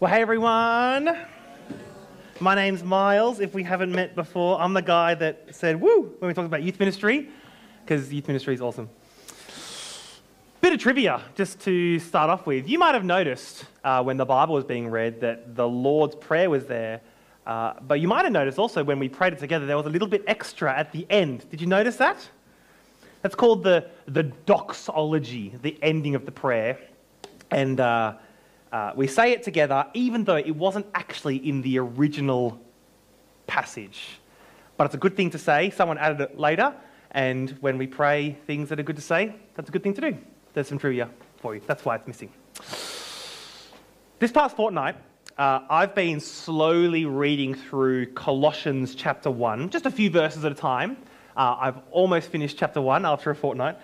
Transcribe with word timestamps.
Well, 0.00 0.10
hey 0.10 0.22
everyone. 0.22 1.14
My 2.40 2.54
name's 2.54 2.82
Miles. 2.82 3.38
If 3.38 3.52
we 3.52 3.62
haven't 3.62 3.92
met 3.92 4.14
before, 4.14 4.58
I'm 4.58 4.72
the 4.72 4.80
guy 4.80 5.12
that 5.16 5.54
said 5.54 5.78
woo 5.78 6.14
when 6.18 6.28
we 6.28 6.32
talked 6.32 6.46
about 6.46 6.62
youth 6.62 6.80
ministry, 6.80 7.28
because 7.84 8.10
youth 8.10 8.26
ministry 8.26 8.54
is 8.54 8.62
awesome. 8.62 8.88
Bit 10.62 10.72
of 10.72 10.78
trivia 10.80 11.20
just 11.34 11.60
to 11.60 11.98
start 11.98 12.30
off 12.30 12.46
with. 12.46 12.66
You 12.66 12.78
might 12.78 12.94
have 12.94 13.04
noticed 13.04 13.66
uh, 13.84 14.02
when 14.02 14.16
the 14.16 14.24
Bible 14.24 14.54
was 14.54 14.64
being 14.64 14.88
read 14.88 15.20
that 15.20 15.54
the 15.54 15.68
Lord's 15.68 16.16
Prayer 16.16 16.48
was 16.48 16.64
there, 16.64 17.02
uh, 17.46 17.74
but 17.82 18.00
you 18.00 18.08
might 18.08 18.24
have 18.24 18.32
noticed 18.32 18.58
also 18.58 18.82
when 18.82 18.98
we 18.98 19.06
prayed 19.10 19.34
it 19.34 19.38
together, 19.38 19.66
there 19.66 19.76
was 19.76 19.84
a 19.84 19.90
little 19.90 20.08
bit 20.08 20.24
extra 20.26 20.74
at 20.74 20.92
the 20.92 21.06
end. 21.10 21.44
Did 21.50 21.60
you 21.60 21.66
notice 21.66 21.96
that? 21.96 22.26
That's 23.20 23.34
called 23.34 23.62
the, 23.62 23.90
the 24.06 24.22
doxology, 24.22 25.52
the 25.60 25.78
ending 25.82 26.14
of 26.14 26.24
the 26.24 26.32
prayer. 26.32 26.78
And 27.50 27.80
uh, 27.80 28.14
uh, 28.72 28.92
we 28.94 29.06
say 29.06 29.32
it 29.32 29.42
together, 29.42 29.86
even 29.94 30.24
though 30.24 30.36
it 30.36 30.54
wasn't 30.54 30.86
actually 30.94 31.36
in 31.36 31.62
the 31.62 31.78
original 31.78 32.60
passage. 33.46 34.20
But 34.76 34.84
it's 34.84 34.94
a 34.94 34.98
good 34.98 35.16
thing 35.16 35.30
to 35.30 35.38
say. 35.38 35.70
Someone 35.70 35.98
added 35.98 36.20
it 36.20 36.38
later. 36.38 36.74
And 37.10 37.50
when 37.60 37.78
we 37.78 37.86
pray 37.86 38.36
things 38.46 38.68
that 38.68 38.78
are 38.78 38.84
good 38.84 38.96
to 38.96 39.02
say, 39.02 39.34
that's 39.54 39.68
a 39.68 39.72
good 39.72 39.82
thing 39.82 39.94
to 39.94 40.00
do. 40.00 40.16
There's 40.54 40.68
some 40.68 40.78
trivia 40.78 41.10
for 41.38 41.54
you. 41.54 41.60
That's 41.66 41.84
why 41.84 41.96
it's 41.96 42.06
missing. 42.06 42.30
This 44.20 44.30
past 44.30 44.54
fortnight, 44.54 44.96
uh, 45.36 45.60
I've 45.68 45.94
been 45.94 46.20
slowly 46.20 47.06
reading 47.06 47.54
through 47.54 48.12
Colossians 48.12 48.94
chapter 48.94 49.30
1, 49.30 49.70
just 49.70 49.86
a 49.86 49.90
few 49.90 50.10
verses 50.10 50.44
at 50.44 50.52
a 50.52 50.54
time. 50.54 50.96
Uh, 51.36 51.56
I've 51.58 51.78
almost 51.90 52.28
finished 52.30 52.58
chapter 52.58 52.80
1 52.80 53.04
after 53.04 53.30
a 53.30 53.34
fortnight. 53.34 53.78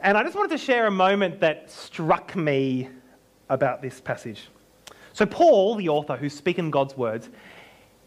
And 0.00 0.16
I 0.16 0.22
just 0.22 0.36
wanted 0.36 0.50
to 0.50 0.58
share 0.58 0.86
a 0.86 0.90
moment 0.90 1.40
that 1.40 1.70
struck 1.70 2.36
me 2.36 2.88
about 3.48 3.82
this 3.82 4.00
passage. 4.00 4.48
So, 5.12 5.26
Paul, 5.26 5.74
the 5.74 5.88
author 5.88 6.16
who's 6.16 6.34
speaking 6.34 6.70
God's 6.70 6.96
words, 6.96 7.28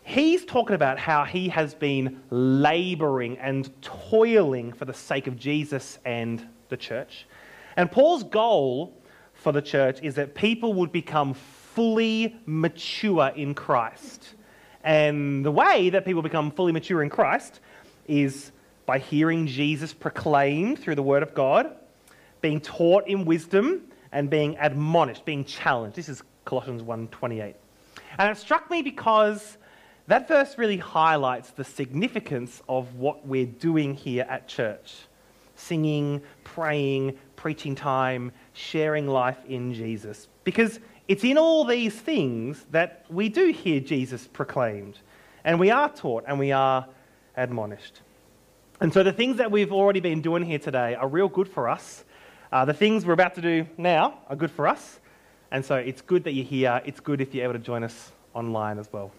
he's 0.04 0.46
talking 0.46 0.76
about 0.76 0.98
how 0.98 1.26
he 1.26 1.50
has 1.50 1.74
been 1.74 2.22
laboring 2.30 3.38
and 3.38 3.70
toiling 3.82 4.74
for 4.74 4.86
the 4.86 4.94
sake 4.94 5.28
of 5.28 5.38
Jesus 5.38 6.00
and 6.06 6.48
the 6.70 6.78
church. 6.78 7.28
And 7.76 7.92
Paul's 7.92 8.24
goal 8.24 8.94
for 9.34 9.52
the 9.52 9.62
church 9.62 10.00
is 10.02 10.16
that 10.16 10.36
people 10.36 10.74
would 10.74 10.92
become 10.92 11.34
fully 11.34 12.36
mature 12.46 13.32
in 13.36 13.54
Christ. 13.54 14.36
And 14.84 15.46
the 15.46 15.52
way 15.52 15.90
that 15.90 16.06
people 16.06 16.22
become 16.22 16.52
fully 16.52 16.72
mature 16.72 17.04
in 17.04 17.10
Christ 17.10 17.60
is 18.08 18.52
by 18.86 19.00
hearing 19.00 19.48
Jesus 19.48 19.94
proclaimed 19.94 20.80
through 20.80 20.96
the 20.96 21.04
Word 21.04 21.24
of 21.24 21.34
God, 21.34 21.76
being 22.42 22.60
taught 22.60 23.08
in 23.08 23.26
wisdom, 23.26 23.84
and 24.12 24.30
being 24.30 24.58
admonished, 24.60 25.26
being 25.26 25.46
challenged. 25.46 25.96
This 25.96 26.10
is 26.10 26.24
Colossians 26.46 26.84
1:28. 26.84 27.56
And 28.18 28.30
it 28.30 28.38
struck 28.38 28.70
me 28.70 28.82
because 28.82 29.58
that 30.08 30.28
verse 30.28 30.58
really 30.58 30.78
highlights 30.78 31.52
the 31.52 31.64
significance 31.64 32.62
of 32.68 32.96
what 32.96 33.26
we're 33.26 33.46
doing 33.46 33.94
here 33.94 34.26
at 34.30 34.48
church. 34.48 34.96
Singing, 35.56 36.22
praying, 36.44 37.18
preaching 37.36 37.76
time, 37.76 38.32
sharing 38.54 39.08
life 39.08 39.38
in 39.48 39.74
Jesus. 39.74 40.28
Because 40.44 40.80
it's 41.08 41.24
in 41.24 41.38
all 41.38 41.66
these 41.66 41.96
things 41.96 42.66
that 42.72 43.06
we 43.10 43.30
do 43.30 43.52
hear 43.52 43.80
Jesus 43.80 44.28
proclaimed, 44.28 45.00
and 45.44 45.60
we 45.60 45.70
are 45.70 45.90
taught 45.90 46.24
and 46.28 46.40
we 46.40 46.52
are 46.52 46.88
admonished. 47.36 48.02
And 48.80 48.92
so 48.92 49.04
the 49.04 49.14
things 49.14 49.38
that 49.38 49.52
we've 49.52 49.72
already 49.72 50.00
been 50.00 50.22
doing 50.22 50.44
here 50.44 50.58
today 50.58 50.96
are 50.96 51.08
real 51.08 51.28
good 51.28 51.48
for 51.48 51.70
us 51.70 52.04
uh, 52.52 52.66
the 52.66 52.74
things 52.74 53.06
we're 53.06 53.14
about 53.14 53.36
to 53.36 53.42
do 53.42 53.66
now 53.78 54.20
are 54.28 54.36
good 54.36 54.52
for 54.52 54.68
us, 54.68 55.00
and 55.52 55.64
so 55.64 55.76
it's 55.76 56.02
good 56.02 56.24
that 56.26 56.34
you're 56.34 56.46
here. 56.46 56.82
It's 56.86 57.00
good 57.00 57.22
if 57.22 57.34
you're 57.34 57.44
able 57.44 57.54
to 57.54 57.60
join 57.60 57.84
us 57.84 58.12
online 58.34 58.78
as 58.78 58.92
well. 58.92 59.12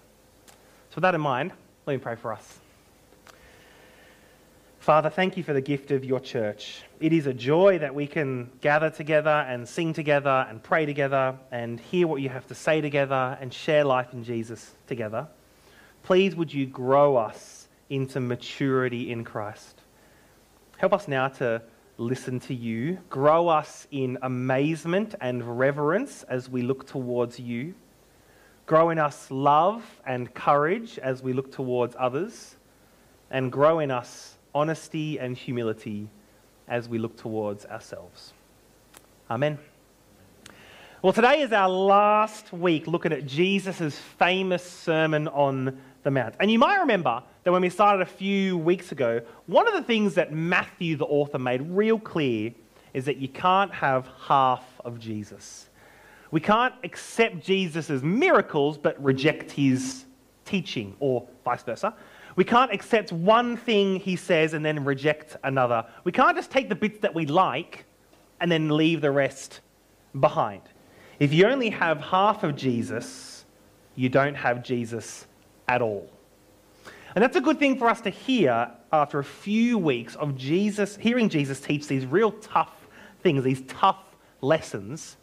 So, 0.91 0.97
with 0.97 1.03
that 1.03 1.15
in 1.15 1.21
mind, 1.21 1.53
let 1.87 1.95
me 1.95 1.99
pray 1.99 2.17
for 2.17 2.33
us. 2.33 2.59
Father, 4.83 5.11
thank 5.11 5.37
you 5.37 5.45
for 5.45 5.53
the 5.53 5.61
gift 5.61 5.93
of 5.93 6.05
your 6.05 6.19
church. 6.19 6.83
It 6.99 7.13
is 7.13 7.27
a 7.27 7.33
joy 7.33 7.79
that 7.79 7.95
we 7.95 8.09
can 8.09 8.51
gather 8.61 8.91
together 8.91 9.31
and 9.31 9.69
sing 9.69 9.93
together 9.93 10.45
and 10.51 10.61
pray 10.61 10.87
together 10.87 11.39
and 11.53 11.79
hear 11.79 12.09
what 12.09 12.21
you 12.21 12.29
have 12.29 12.49
to 12.49 12.57
say 12.57 12.81
together 12.81 13.39
and 13.41 13.55
share 13.55 13.85
life 13.85 14.13
in 14.13 14.25
Jesus 14.25 14.75
together. 14.89 15.29
Please, 16.03 16.35
would 16.35 16.53
you 16.53 16.67
grow 16.67 17.17
us 17.17 17.69
into 17.91 18.19
maturity 18.19 19.13
in 19.13 19.23
Christ? 19.23 19.81
Help 20.79 20.93
us 20.93 21.07
now 21.07 21.29
to 21.29 21.63
listen 22.03 22.41
to 22.41 22.55
you. 22.55 22.99
Grow 23.09 23.49
us 23.49 23.87
in 23.91 24.19
amazement 24.23 25.15
and 25.21 25.59
reverence 25.59 26.25
as 26.25 26.49
we 26.49 26.63
look 26.63 26.87
towards 26.87 27.39
you. 27.39 27.75
Grow 28.67 28.91
in 28.91 28.99
us 28.99 29.31
love 29.31 29.85
and 30.07 30.33
courage 30.35 30.99
as 30.99 31.23
we 31.23 31.33
look 31.33 31.53
towards 31.53 31.95
others. 31.99 32.57
And 33.31 33.51
grow 33.51 33.79
in 33.79 33.91
us 33.91 34.37
honesty 34.55 35.19
and 35.19 35.37
humility 35.37 36.09
as 36.69 36.89
we 36.89 36.99
look 36.99 37.17
towards 37.17 37.65
ourselves. 37.67 38.33
Amen. 39.31 39.59
Well, 41.03 41.13
today 41.13 41.41
is 41.41 41.51
our 41.51 41.69
last 41.69 42.53
week 42.53 42.87
looking 42.87 43.13
at 43.13 43.27
Jesus' 43.27 43.99
famous 44.21 44.63
Sermon 44.63 45.27
on 45.27 45.77
the 46.05 46.13
Mount. 46.13 46.37
And 46.39 46.49
you 46.49 46.61
might 46.61 46.79
remember 46.79 47.25
that 47.43 47.51
when 47.51 47.61
we 47.61 47.71
started 47.71 48.03
a 48.03 48.07
few 48.07 48.57
weeks 48.57 48.93
ago, 48.93 49.21
one 49.47 49.67
of 49.67 49.75
the 49.75 49.83
things 49.83 50.15
that 50.15 50.33
Matthew, 50.33 50.97
the 50.97 51.07
author, 51.07 51.41
made 51.41 51.61
real 51.63 51.99
clear 51.99 52.53
is 52.95 53.05
that 53.07 53.17
you 53.17 53.27
can't 53.27 53.75
have 53.75 54.09
half 54.17 54.65
of 54.85 55.01
Jesus. 55.01 55.71
We 56.31 56.39
can't 56.39 56.75
accept 56.85 57.41
Jesus' 57.41 58.01
miracles 58.05 58.79
but 58.79 59.03
reject 59.03 59.51
his 59.51 60.05
teaching, 60.45 60.95
or 61.01 61.27
vice 61.45 61.65
versa. 61.65 61.97
We 62.37 62.45
can't 62.45 62.73
accept 62.73 63.11
one 63.11 63.57
thing 63.57 63.97
he 63.97 64.15
says 64.15 64.55
and 64.55 64.65
then 64.65 64.85
reject 64.85 65.37
another. 65.43 65.85
We 66.05 66.13
can't 66.13 66.37
just 66.37 66.53
take 66.53 66.69
the 66.69 66.77
bits 66.77 67.01
that 67.01 67.13
we 67.13 67.27
like 67.27 67.87
and 68.41 68.53
then 68.53 68.77
leave 68.77 69.01
the 69.01 69.11
rest 69.11 69.63
behind. 70.21 70.63
If 71.19 71.33
you 71.33 71.47
only 71.47 71.71
have 71.71 72.01
half 72.01 72.43
of 72.43 72.57
Jesus, 72.57 73.45
you 73.95 74.09
don't 74.09 74.35
have 74.35 74.63
Jesus 74.63 75.27
at 75.69 75.83
all. 75.83 76.11
And 77.15 77.23
that's 77.23 77.37
a 77.37 77.41
good 77.41 77.59
thing 77.59 77.77
for 77.77 77.89
us 77.89 78.01
to 78.03 78.11
hear 78.11 78.71
after 78.93 79.19
a 79.19 79.25
few 79.25 79.79
weeks 79.79 80.15
of 80.17 80.37
Jesus, 80.37 80.97
hearing 80.97 81.29
Jesus 81.29 81.61
teach 81.61 81.87
these 81.87 82.07
real 82.07 82.33
tough 82.33 82.73
things, 83.23 83.45
these 83.45 83.63
tough 83.69 84.01
lessons. 84.41 85.17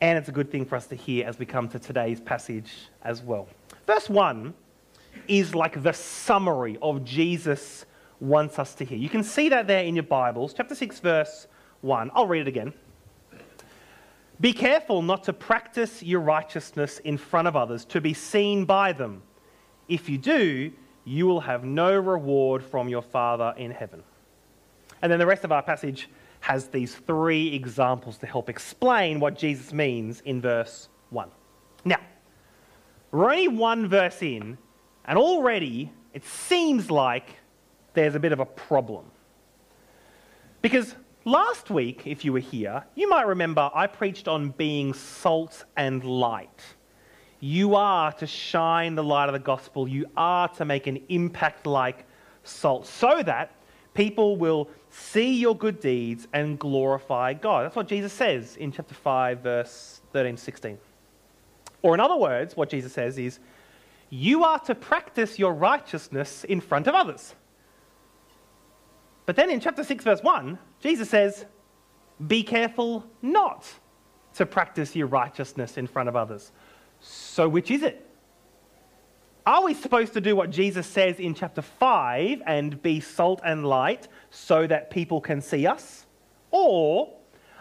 And 0.00 0.16
it's 0.16 0.28
a 0.28 0.32
good 0.32 0.50
thing 0.50 0.64
for 0.64 0.76
us 0.76 0.86
to 0.86 0.94
hear 0.94 1.26
as 1.26 1.38
we 1.38 1.46
come 1.46 1.68
to 1.68 1.78
today's 1.78 2.20
passage 2.20 2.72
as 3.02 3.22
well. 3.22 3.48
Verse 3.86 4.08
1 4.08 4.54
is 5.26 5.54
like 5.54 5.82
the 5.82 5.92
summary 5.92 6.78
of 6.80 7.04
Jesus 7.04 7.84
wants 8.20 8.58
us 8.58 8.74
to 8.76 8.84
hear. 8.84 8.98
You 8.98 9.08
can 9.08 9.24
see 9.24 9.48
that 9.48 9.66
there 9.66 9.82
in 9.84 9.96
your 9.96 10.04
Bibles, 10.04 10.54
chapter 10.54 10.74
6, 10.74 11.00
verse 11.00 11.48
1. 11.80 12.10
I'll 12.14 12.26
read 12.26 12.42
it 12.42 12.48
again. 12.48 12.72
Be 14.40 14.52
careful 14.52 15.02
not 15.02 15.24
to 15.24 15.32
practice 15.32 16.02
your 16.02 16.20
righteousness 16.20 16.98
in 17.00 17.18
front 17.18 17.46
of 17.46 17.56
others 17.56 17.84
to 17.86 18.00
be 18.00 18.14
seen 18.14 18.64
by 18.64 18.92
them. 18.92 19.22
If 19.86 20.08
you 20.08 20.16
do, 20.16 20.72
you 21.04 21.26
will 21.26 21.40
have 21.40 21.64
no 21.64 21.94
reward 21.94 22.64
from 22.64 22.88
your 22.88 23.02
Father 23.02 23.52
in 23.56 23.70
heaven. 23.70 24.02
And 25.02 25.12
then 25.12 25.18
the 25.18 25.26
rest 25.26 25.44
of 25.44 25.52
our 25.52 25.62
passage 25.62 26.08
has 26.40 26.68
these 26.68 26.94
three 26.94 27.54
examples 27.54 28.16
to 28.18 28.26
help 28.26 28.48
explain 28.48 29.20
what 29.20 29.36
Jesus 29.36 29.72
means 29.72 30.20
in 30.22 30.40
verse 30.40 30.88
1. 31.10 31.28
Now, 31.84 32.00
we're 33.10 33.30
only 33.30 33.48
one 33.48 33.88
verse 33.88 34.22
in, 34.22 34.56
and 35.04 35.18
already 35.18 35.92
it 36.14 36.24
seems 36.24 36.90
like 36.90 37.36
there's 37.92 38.14
a 38.14 38.20
bit 38.20 38.32
of 38.32 38.40
a 38.40 38.46
problem. 38.46 39.04
Because 40.62 40.94
last 41.24 41.70
week, 41.70 42.06
if 42.06 42.24
you 42.24 42.32
were 42.32 42.38
here, 42.38 42.84
you 42.94 43.08
might 43.08 43.26
remember 43.26 43.70
I 43.74 43.86
preached 43.86 44.28
on 44.28 44.50
being 44.50 44.94
salt 44.94 45.64
and 45.76 46.04
light. 46.04 46.62
You 47.40 47.74
are 47.74 48.12
to 48.12 48.26
shine 48.26 48.94
the 48.94 49.04
light 49.04 49.28
of 49.28 49.32
the 49.32 49.38
gospel. 49.38 49.88
You 49.88 50.06
are 50.16 50.48
to 50.48 50.64
make 50.64 50.86
an 50.86 51.00
impact 51.08 51.66
like 51.66 52.04
salt 52.44 52.86
so 52.86 53.22
that 53.22 53.54
people 53.94 54.36
will 54.36 54.68
see 54.90 55.38
your 55.38 55.56
good 55.56 55.80
deeds 55.80 56.28
and 56.32 56.58
glorify 56.58 57.32
God. 57.32 57.64
That's 57.64 57.76
what 57.76 57.88
Jesus 57.88 58.12
says 58.12 58.56
in 58.56 58.72
chapter 58.72 58.94
5, 58.94 59.40
verse 59.40 60.02
13 60.12 60.36
16. 60.36 60.78
Or, 61.82 61.94
in 61.94 62.00
other 62.00 62.16
words, 62.16 62.56
what 62.56 62.68
Jesus 62.68 62.92
says 62.92 63.16
is, 63.16 63.38
you 64.10 64.44
are 64.44 64.58
to 64.60 64.74
practice 64.74 65.38
your 65.38 65.54
righteousness 65.54 66.44
in 66.44 66.60
front 66.60 66.86
of 66.86 66.94
others. 66.94 67.34
But 69.24 69.36
then 69.36 69.48
in 69.50 69.60
chapter 69.60 69.84
6, 69.84 70.04
verse 70.04 70.22
1, 70.22 70.58
Jesus 70.80 71.10
says, 71.10 71.44
be 72.26 72.42
careful 72.42 73.04
not 73.22 73.66
to 74.34 74.46
practice 74.46 74.94
your 74.94 75.06
righteousness 75.06 75.76
in 75.76 75.86
front 75.86 76.08
of 76.08 76.16
others. 76.16 76.52
So, 77.00 77.48
which 77.48 77.70
is 77.70 77.82
it? 77.82 78.06
Are 79.46 79.64
we 79.64 79.74
supposed 79.74 80.12
to 80.12 80.20
do 80.20 80.36
what 80.36 80.50
Jesus 80.50 80.86
says 80.86 81.18
in 81.18 81.34
chapter 81.34 81.62
5 81.62 82.42
and 82.46 82.80
be 82.82 83.00
salt 83.00 83.40
and 83.44 83.66
light 83.66 84.06
so 84.30 84.66
that 84.66 84.90
people 84.90 85.20
can 85.20 85.40
see 85.40 85.66
us? 85.66 86.06
Or 86.50 87.14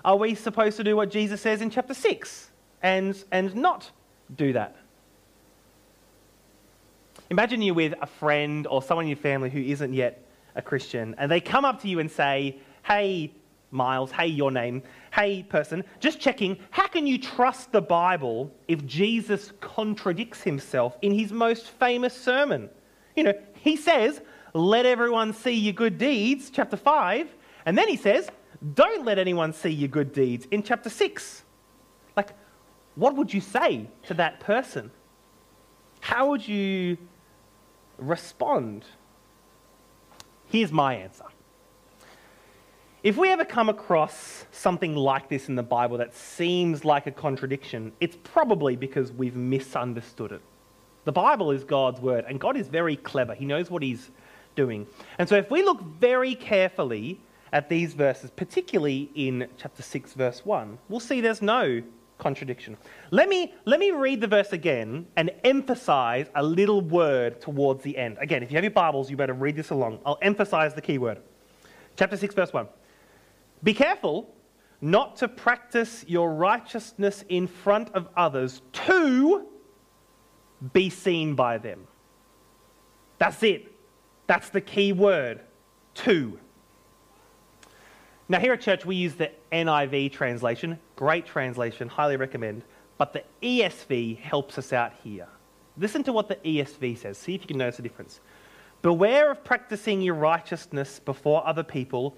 are 0.03 0.17
we 0.17 0.35
supposed 0.35 0.77
to 0.77 0.83
do 0.83 0.95
what 0.95 1.09
Jesus 1.09 1.41
says 1.41 1.61
in 1.61 1.69
chapter 1.69 1.93
6 1.93 2.49
and, 2.81 3.21
and 3.31 3.55
not 3.55 3.91
do 4.35 4.53
that. 4.53 4.75
Imagine 7.29 7.61
you're 7.61 7.75
with 7.75 7.93
a 8.01 8.07
friend 8.07 8.65
or 8.67 8.81
someone 8.81 9.05
in 9.05 9.09
your 9.09 9.17
family 9.17 9.49
who 9.49 9.59
isn't 9.59 9.93
yet 9.93 10.25
a 10.55 10.61
Christian, 10.61 11.15
and 11.17 11.31
they 11.31 11.39
come 11.39 11.63
up 11.63 11.81
to 11.81 11.87
you 11.87 11.99
and 11.99 12.09
say, 12.09 12.57
Hey, 12.83 13.31
Miles, 13.71 14.11
hey, 14.11 14.27
your 14.27 14.51
name, 14.51 14.81
hey, 15.13 15.43
person, 15.43 15.83
just 15.99 16.19
checking, 16.19 16.57
how 16.71 16.87
can 16.87 17.05
you 17.05 17.19
trust 17.19 17.71
the 17.71 17.81
Bible 17.81 18.51
if 18.67 18.85
Jesus 18.85 19.53
contradicts 19.61 20.41
himself 20.41 20.97
in 21.01 21.11
his 21.11 21.31
most 21.31 21.67
famous 21.67 22.15
sermon? 22.15 22.69
You 23.15 23.23
know, 23.23 23.33
he 23.53 23.75
says, 23.75 24.21
Let 24.53 24.85
everyone 24.85 25.33
see 25.33 25.53
your 25.53 25.73
good 25.73 25.97
deeds, 25.97 26.49
chapter 26.49 26.77
5, 26.77 27.27
and 27.65 27.77
then 27.77 27.87
he 27.87 27.95
says, 27.95 28.29
Don't 28.73 29.05
let 29.05 29.19
anyone 29.19 29.53
see 29.53 29.69
your 29.69 29.89
good 29.89 30.13
deeds 30.13 30.47
in 30.49 30.63
chapter 30.63 30.89
6. 30.89 31.43
Like, 32.17 32.29
what 32.95 33.15
would 33.15 33.33
you 33.33 33.41
say 33.41 33.87
to 34.07 34.13
that 34.15 34.39
person? 34.39 34.91
How 35.99 36.29
would 36.29 36.47
you 36.47 36.97
respond? 37.97 38.85
Here's 40.47 40.71
my 40.71 40.95
answer. 40.95 41.25
If 43.01 43.15
we 43.15 43.29
ever 43.29 43.45
come 43.45 43.69
across 43.69 44.45
something 44.51 44.93
like 44.93 45.29
this 45.29 45.47
in 45.47 45.55
the 45.55 45.63
Bible 45.63 45.97
that 45.99 46.13
seems 46.13 46.83
like 46.83 47.07
a 47.07 47.11
contradiction, 47.11 47.93
it's 48.01 48.17
probably 48.25 48.75
because 48.75 49.13
we've 49.13 49.37
misunderstood 49.37 50.33
it. 50.33 50.41
The 51.05 51.13
Bible 51.13 51.51
is 51.51 51.63
God's 51.63 52.01
word, 52.01 52.25
and 52.27 52.41
God 52.41 52.57
is 52.57 52.67
very 52.67 52.97
clever. 52.97 53.33
He 53.33 53.45
knows 53.45 53.71
what 53.71 53.83
He's 53.83 54.11
doing. 54.57 54.85
And 55.17 55.29
so, 55.29 55.37
if 55.37 55.49
we 55.49 55.63
look 55.63 55.81
very 55.81 56.35
carefully 56.35 57.21
at 57.53 57.69
these 57.69 57.93
verses, 57.93 58.31
particularly 58.31 59.09
in 59.15 59.47
chapter 59.55 59.81
6, 59.81 60.13
verse 60.13 60.45
1, 60.45 60.77
we'll 60.89 60.99
see 60.99 61.21
there's 61.21 61.41
no 61.41 61.81
contradiction. 62.17 62.75
Let 63.11 63.29
me, 63.29 63.53
let 63.63 63.79
me 63.79 63.91
read 63.91 64.19
the 64.19 64.27
verse 64.27 64.51
again 64.51 65.07
and 65.15 65.31
emphasize 65.45 66.27
a 66.35 66.43
little 66.43 66.81
word 66.81 67.39
towards 67.39 67.81
the 67.81 67.97
end. 67.97 68.17
Again, 68.19 68.43
if 68.43 68.51
you 68.51 68.55
have 68.55 68.65
your 68.65 68.71
Bibles, 68.71 69.09
you 69.09 69.15
better 69.15 69.33
read 69.33 69.55
this 69.55 69.69
along. 69.69 69.99
I'll 70.05 70.19
emphasize 70.21 70.73
the 70.73 70.81
key 70.81 70.97
word. 70.97 71.19
Chapter 71.95 72.17
6, 72.17 72.35
verse 72.35 72.51
1. 72.51 72.67
Be 73.63 73.73
careful 73.73 74.33
not 74.81 75.17
to 75.17 75.27
practice 75.27 76.05
your 76.07 76.33
righteousness 76.33 77.25
in 77.27 77.47
front 77.47 77.89
of 77.89 78.07
others 78.15 78.61
to 78.71 79.45
be 80.73 80.89
seen 80.89 81.35
by 81.35 81.57
them. 81.57 81.87
That's 83.17 83.43
it. 83.43 83.71
That's 84.27 84.49
the 84.49 84.61
key 84.61 84.93
word. 84.93 85.41
To. 85.95 86.39
Now, 88.29 88.39
here 88.39 88.53
at 88.53 88.61
church, 88.61 88.85
we 88.85 88.95
use 88.95 89.15
the 89.15 89.31
NIV 89.51 90.11
translation. 90.11 90.79
Great 90.95 91.25
translation, 91.25 91.89
highly 91.89 92.15
recommend. 92.15 92.63
But 92.97 93.11
the 93.11 93.23
ESV 93.41 94.19
helps 94.19 94.57
us 94.57 94.71
out 94.71 94.93
here. 95.03 95.27
Listen 95.77 96.03
to 96.03 96.13
what 96.13 96.27
the 96.27 96.35
ESV 96.35 96.97
says. 96.97 97.17
See 97.17 97.33
if 97.33 97.41
you 97.41 97.47
can 97.47 97.57
notice 97.57 97.77
the 97.77 97.83
difference. 97.83 98.19
Beware 98.81 99.31
of 99.31 99.43
practicing 99.43 100.01
your 100.01 100.13
righteousness 100.13 100.99
before 100.99 101.45
other 101.45 101.63
people 101.63 102.15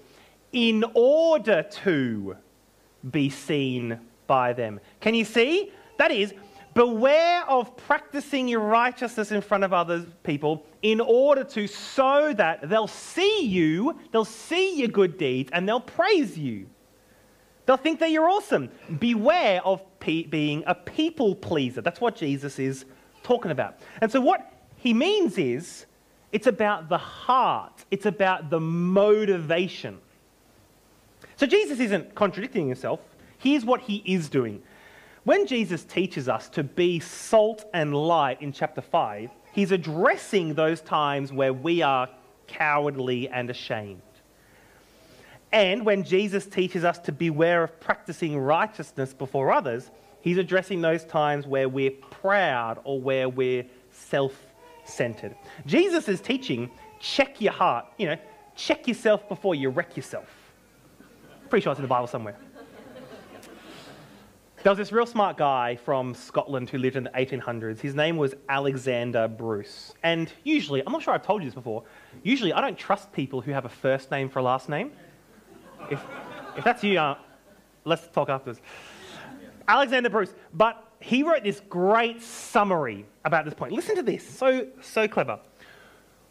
in 0.52 0.84
order 0.94 1.62
to 1.62 2.36
be 3.10 3.30
seen 3.30 3.98
by 4.26 4.52
them. 4.52 4.80
Can 5.00 5.14
you 5.14 5.24
see? 5.24 5.72
That 5.98 6.10
is, 6.10 6.34
Beware 6.74 7.44
of 7.50 7.76
practicing 7.76 8.48
your 8.48 8.60
righteousness 8.60 9.30
in 9.30 9.42
front 9.42 9.62
of 9.62 9.74
other 9.74 10.06
people 10.22 10.64
in 10.80 11.00
order 11.00 11.44
to 11.44 11.66
so 11.66 12.32
that 12.34 12.68
they'll 12.68 12.86
see 12.86 13.44
you, 13.44 13.98
they'll 14.10 14.24
see 14.24 14.78
your 14.78 14.88
good 14.88 15.18
deeds, 15.18 15.50
and 15.52 15.68
they'll 15.68 15.80
praise 15.80 16.38
you. 16.38 16.68
They'll 17.66 17.76
think 17.76 18.00
that 18.00 18.10
you're 18.10 18.28
awesome. 18.28 18.70
Beware 18.98 19.60
of 19.64 19.82
pe- 20.00 20.24
being 20.24 20.64
a 20.66 20.74
people 20.74 21.34
pleaser. 21.34 21.82
That's 21.82 22.00
what 22.00 22.16
Jesus 22.16 22.58
is 22.58 22.86
talking 23.22 23.50
about. 23.50 23.78
And 24.00 24.10
so, 24.10 24.20
what 24.20 24.50
he 24.76 24.94
means 24.94 25.36
is 25.36 25.84
it's 26.32 26.46
about 26.46 26.88
the 26.88 26.98
heart, 26.98 27.84
it's 27.90 28.06
about 28.06 28.48
the 28.48 28.60
motivation. 28.60 30.00
So, 31.36 31.46
Jesus 31.46 31.80
isn't 31.80 32.14
contradicting 32.14 32.68
himself. 32.68 33.00
Here's 33.38 33.64
what 33.64 33.80
he 33.80 34.02
is 34.06 34.28
doing 34.28 34.62
when 35.24 35.46
Jesus 35.46 35.84
teaches 35.84 36.28
us 36.28 36.48
to 36.50 36.64
be 36.64 36.98
salt 36.98 37.64
and 37.72 37.94
light 37.94 38.42
in 38.42 38.52
chapter 38.52 38.80
5, 38.80 39.30
he's 39.52 39.70
addressing 39.70 40.54
those 40.54 40.80
times 40.80 41.32
where 41.32 41.52
we 41.52 41.80
are 41.80 42.08
cowardly 42.48 43.28
and 43.28 43.48
ashamed. 43.48 44.02
And 45.52 45.86
when 45.86 46.02
Jesus 46.02 46.46
teaches 46.46 46.82
us 46.82 46.98
to 47.00 47.12
beware 47.12 47.62
of 47.62 47.78
practicing 47.78 48.36
righteousness 48.36 49.14
before 49.14 49.52
others, 49.52 49.90
he's 50.22 50.38
addressing 50.38 50.80
those 50.80 51.04
times 51.04 51.46
where 51.46 51.68
we're 51.68 51.92
proud 51.92 52.80
or 52.82 53.00
where 53.00 53.28
we're 53.28 53.64
self 53.92 54.34
centered. 54.84 55.36
Jesus 55.66 56.08
is 56.08 56.20
teaching 56.20 56.68
check 56.98 57.40
your 57.40 57.52
heart, 57.52 57.86
you 57.98 58.06
know, 58.06 58.16
check 58.56 58.88
yourself 58.88 59.28
before 59.28 59.54
you 59.54 59.68
wreck 59.68 59.96
yourself. 59.96 60.41
Pretty 61.52 61.64
sure 61.64 61.72
it's 61.72 61.80
in 61.80 61.82
the 61.82 61.88
Bible 61.88 62.06
somewhere. 62.06 62.34
There 64.62 64.70
was 64.70 64.78
this 64.78 64.90
real 64.90 65.04
smart 65.04 65.36
guy 65.36 65.76
from 65.76 66.14
Scotland 66.14 66.70
who 66.70 66.78
lived 66.78 66.96
in 66.96 67.04
the 67.04 67.10
1800s. 67.10 67.78
His 67.78 67.94
name 67.94 68.16
was 68.16 68.34
Alexander 68.48 69.28
Bruce. 69.28 69.92
And 70.02 70.32
usually, 70.44 70.82
I'm 70.86 70.92
not 70.92 71.02
sure 71.02 71.12
I've 71.12 71.26
told 71.26 71.42
you 71.42 71.48
this 71.48 71.54
before, 71.54 71.82
usually 72.22 72.54
I 72.54 72.62
don't 72.62 72.78
trust 72.78 73.12
people 73.12 73.42
who 73.42 73.50
have 73.50 73.66
a 73.66 73.68
first 73.68 74.10
name 74.10 74.30
for 74.30 74.38
a 74.38 74.42
last 74.42 74.70
name. 74.70 74.92
If, 75.90 76.02
if 76.56 76.64
that's 76.64 76.82
you, 76.82 76.98
uh, 76.98 77.18
let's 77.84 78.08
talk 78.08 78.30
afterwards. 78.30 78.62
Alexander 79.68 80.08
Bruce. 80.08 80.32
But 80.54 80.82
he 81.00 81.22
wrote 81.22 81.42
this 81.44 81.60
great 81.68 82.22
summary 82.22 83.04
about 83.26 83.44
this 83.44 83.52
point. 83.52 83.72
Listen 83.72 83.94
to 83.96 84.02
this. 84.02 84.26
So, 84.26 84.68
so 84.80 85.06
clever. 85.06 85.38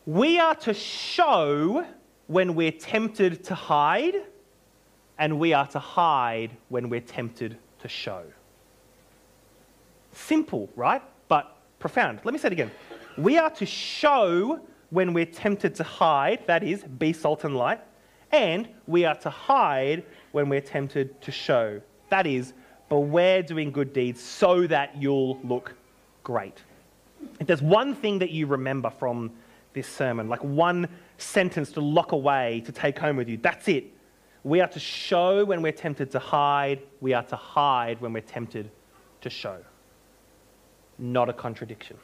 We 0.08 0.40
are 0.40 0.56
to 0.56 0.74
show 0.74 1.86
when 2.26 2.56
we're 2.56 2.72
tempted 2.72 3.44
to 3.44 3.54
hide, 3.54 4.16
and 5.22 5.38
we 5.38 5.54
are 5.54 5.68
to 5.68 5.78
hide 5.78 6.50
when 6.70 6.90
we're 6.90 7.00
tempted 7.00 7.56
to 7.80 7.88
show. 7.88 8.24
Simple, 10.12 10.68
right? 10.76 11.04
But 11.28 11.56
profound. 11.78 12.22
Let 12.24 12.34
me 12.34 12.40
say 12.40 12.48
it 12.48 12.54
again. 12.54 12.72
We 13.20 13.38
are 13.38 13.52
to 13.52 13.66
show 13.66 14.60
when 14.90 15.14
we're 15.14 15.28
tempted 15.28 15.76
to 15.76 15.84
hide, 15.84 16.46
that 16.48 16.64
is, 16.64 16.84
be 16.84 17.14
salt 17.14 17.44
and 17.44 17.56
light, 17.56 17.80
and 18.32 18.68
we 18.88 19.06
are 19.06 19.14
to 19.18 19.30
hide 19.30 20.04
when 20.32 20.50
we're 20.50 20.60
tempted 20.60 21.22
to 21.22 21.32
show, 21.32 21.80
that 22.10 22.26
is, 22.26 22.54
beware 22.90 23.44
doing 23.44 23.72
good 23.72 23.94
deeds 23.94 24.20
so 24.20 24.66
that 24.68 25.00
you'll 25.00 25.40
look 25.44 25.76
great. 26.24 26.58
If 27.40 27.46
there's 27.46 27.62
one 27.62 27.94
thing 27.94 28.18
that 28.20 28.32
you 28.32 28.48
remember 28.48 28.90
from 28.90 29.32
this 29.74 29.88
sermon, 29.88 30.30
like 30.30 30.44
one 30.44 30.88
sentence 31.20 31.72
to 31.74 31.80
lock 31.80 32.12
away, 32.12 32.64
to 32.66 32.72
take 32.72 32.98
home 32.98 33.18
with 33.18 33.30
you, 33.30 33.38
that's 33.38 33.68
it. 33.68 33.94
We 34.44 34.60
are 34.60 34.68
to 34.68 34.80
show 34.80 35.46
when 35.46 35.62
we're 35.62 35.72
tempted 35.72 36.12
to 36.12 36.20
hide. 36.20 36.82
We 37.00 37.14
are 37.14 37.24
to 37.24 37.36
hide 37.36 38.02
when 38.02 38.14
we're 38.14 38.22
tempted 38.22 38.72
to 39.22 39.30
show. 39.30 39.58
Not 40.98 41.30
a 41.30 41.34
contradiction. 41.34 41.98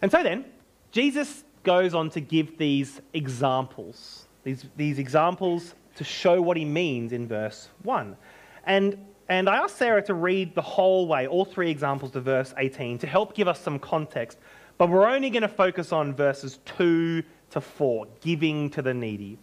And 0.00 0.10
so 0.10 0.22
then, 0.22 0.44
Jesus 0.92 1.44
goes 1.64 1.94
on 1.94 2.10
to 2.10 2.20
give 2.20 2.56
these 2.56 3.00
examples, 3.12 4.26
these, 4.44 4.64
these 4.76 4.98
examples 4.98 5.74
to 5.96 6.04
show 6.04 6.40
what 6.40 6.56
he 6.56 6.64
means 6.64 7.12
in 7.12 7.26
verse 7.26 7.68
1. 7.82 8.16
And, 8.64 9.04
and 9.28 9.48
I 9.48 9.56
asked 9.56 9.76
Sarah 9.76 10.02
to 10.04 10.14
read 10.14 10.54
the 10.54 10.62
whole 10.62 11.08
way, 11.08 11.26
all 11.26 11.44
three 11.44 11.70
examples 11.70 12.12
to 12.12 12.20
verse 12.20 12.54
18, 12.56 12.98
to 12.98 13.06
help 13.08 13.34
give 13.34 13.48
us 13.48 13.60
some 13.60 13.80
context. 13.80 14.38
But 14.76 14.88
we're 14.88 15.08
only 15.08 15.30
going 15.30 15.42
to 15.42 15.48
focus 15.48 15.92
on 15.92 16.14
verses 16.14 16.60
2 16.76 17.24
to 17.50 17.60
4, 17.60 18.06
giving 18.20 18.70
to 18.70 18.82
the 18.82 18.94
needy. 18.94 19.38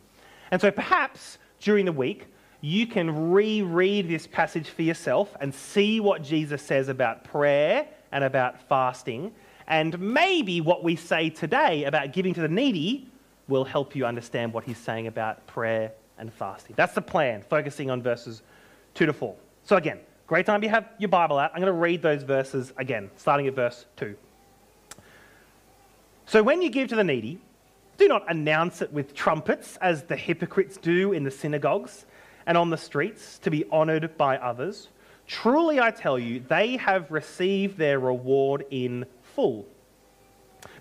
And 0.55 0.62
so 0.62 0.71
perhaps 0.71 1.38
during 1.59 1.83
the 1.83 1.91
week, 1.91 2.27
you 2.62 2.88
can 2.88 3.29
reread 3.29 4.07
this 4.07 4.25
passage 4.25 4.69
for 4.69 4.83
yourself 4.83 5.35
and 5.41 5.53
see 5.53 6.00
what 6.00 6.24
Jesus 6.24 6.62
says 6.62 6.88
about 6.88 7.25
prayer 7.25 7.85
and 8.13 8.24
about 8.24 8.62
fasting. 8.69 9.33
And 9.67 10.00
maybe 10.00 10.62
what 10.62 10.81
we 10.81 10.95
say 10.95 11.29
today 11.29 11.83
about 11.83 12.13
giving 12.13 12.33
to 12.35 12.39
the 12.39 12.47
needy 12.47 13.12
will 13.50 13.65
help 13.65 13.97
you 13.97 14.05
understand 14.05 14.53
what 14.53 14.63
he's 14.63 14.77
saying 14.77 15.07
about 15.07 15.45
prayer 15.45 15.91
and 16.17 16.31
fasting. 16.31 16.74
That's 16.77 16.93
the 16.93 17.01
plan, 17.01 17.43
focusing 17.50 17.91
on 17.91 18.01
verses 18.01 18.41
2 18.93 19.07
to 19.07 19.12
4. 19.12 19.35
So, 19.65 19.75
again, 19.75 20.00
great 20.25 20.45
time 20.45 20.63
you 20.63 20.69
have 20.69 20.88
your 21.00 21.09
Bible 21.09 21.38
out. 21.38 21.51
I'm 21.53 21.59
going 21.59 21.65
to 21.65 21.74
read 21.74 22.01
those 22.01 22.24
verses 22.24 22.71
again, 22.77 23.12
starting 23.17 23.45
at 23.47 23.55
verse 23.55 23.88
2. 23.97 24.15
So, 26.27 26.41
when 26.41 26.62
you 26.62 26.69
give 26.69 26.88
to 26.88 26.95
the 26.95 27.03
needy, 27.03 27.41
do 27.97 28.07
not 28.07 28.23
announce 28.29 28.81
it 28.81 28.91
with 28.91 29.13
trumpets, 29.13 29.77
as 29.81 30.03
the 30.03 30.15
hypocrites 30.15 30.77
do 30.77 31.13
in 31.13 31.23
the 31.23 31.31
synagogues 31.31 32.05
and 32.45 32.57
on 32.57 32.69
the 32.69 32.77
streets, 32.77 33.39
to 33.39 33.49
be 33.49 33.65
honoured 33.71 34.17
by 34.17 34.37
others. 34.37 34.89
Truly, 35.27 35.79
I 35.79 35.91
tell 35.91 36.19
you, 36.19 36.39
they 36.39 36.77
have 36.77 37.09
received 37.11 37.77
their 37.77 37.99
reward 37.99 38.65
in 38.69 39.05
full. 39.21 39.65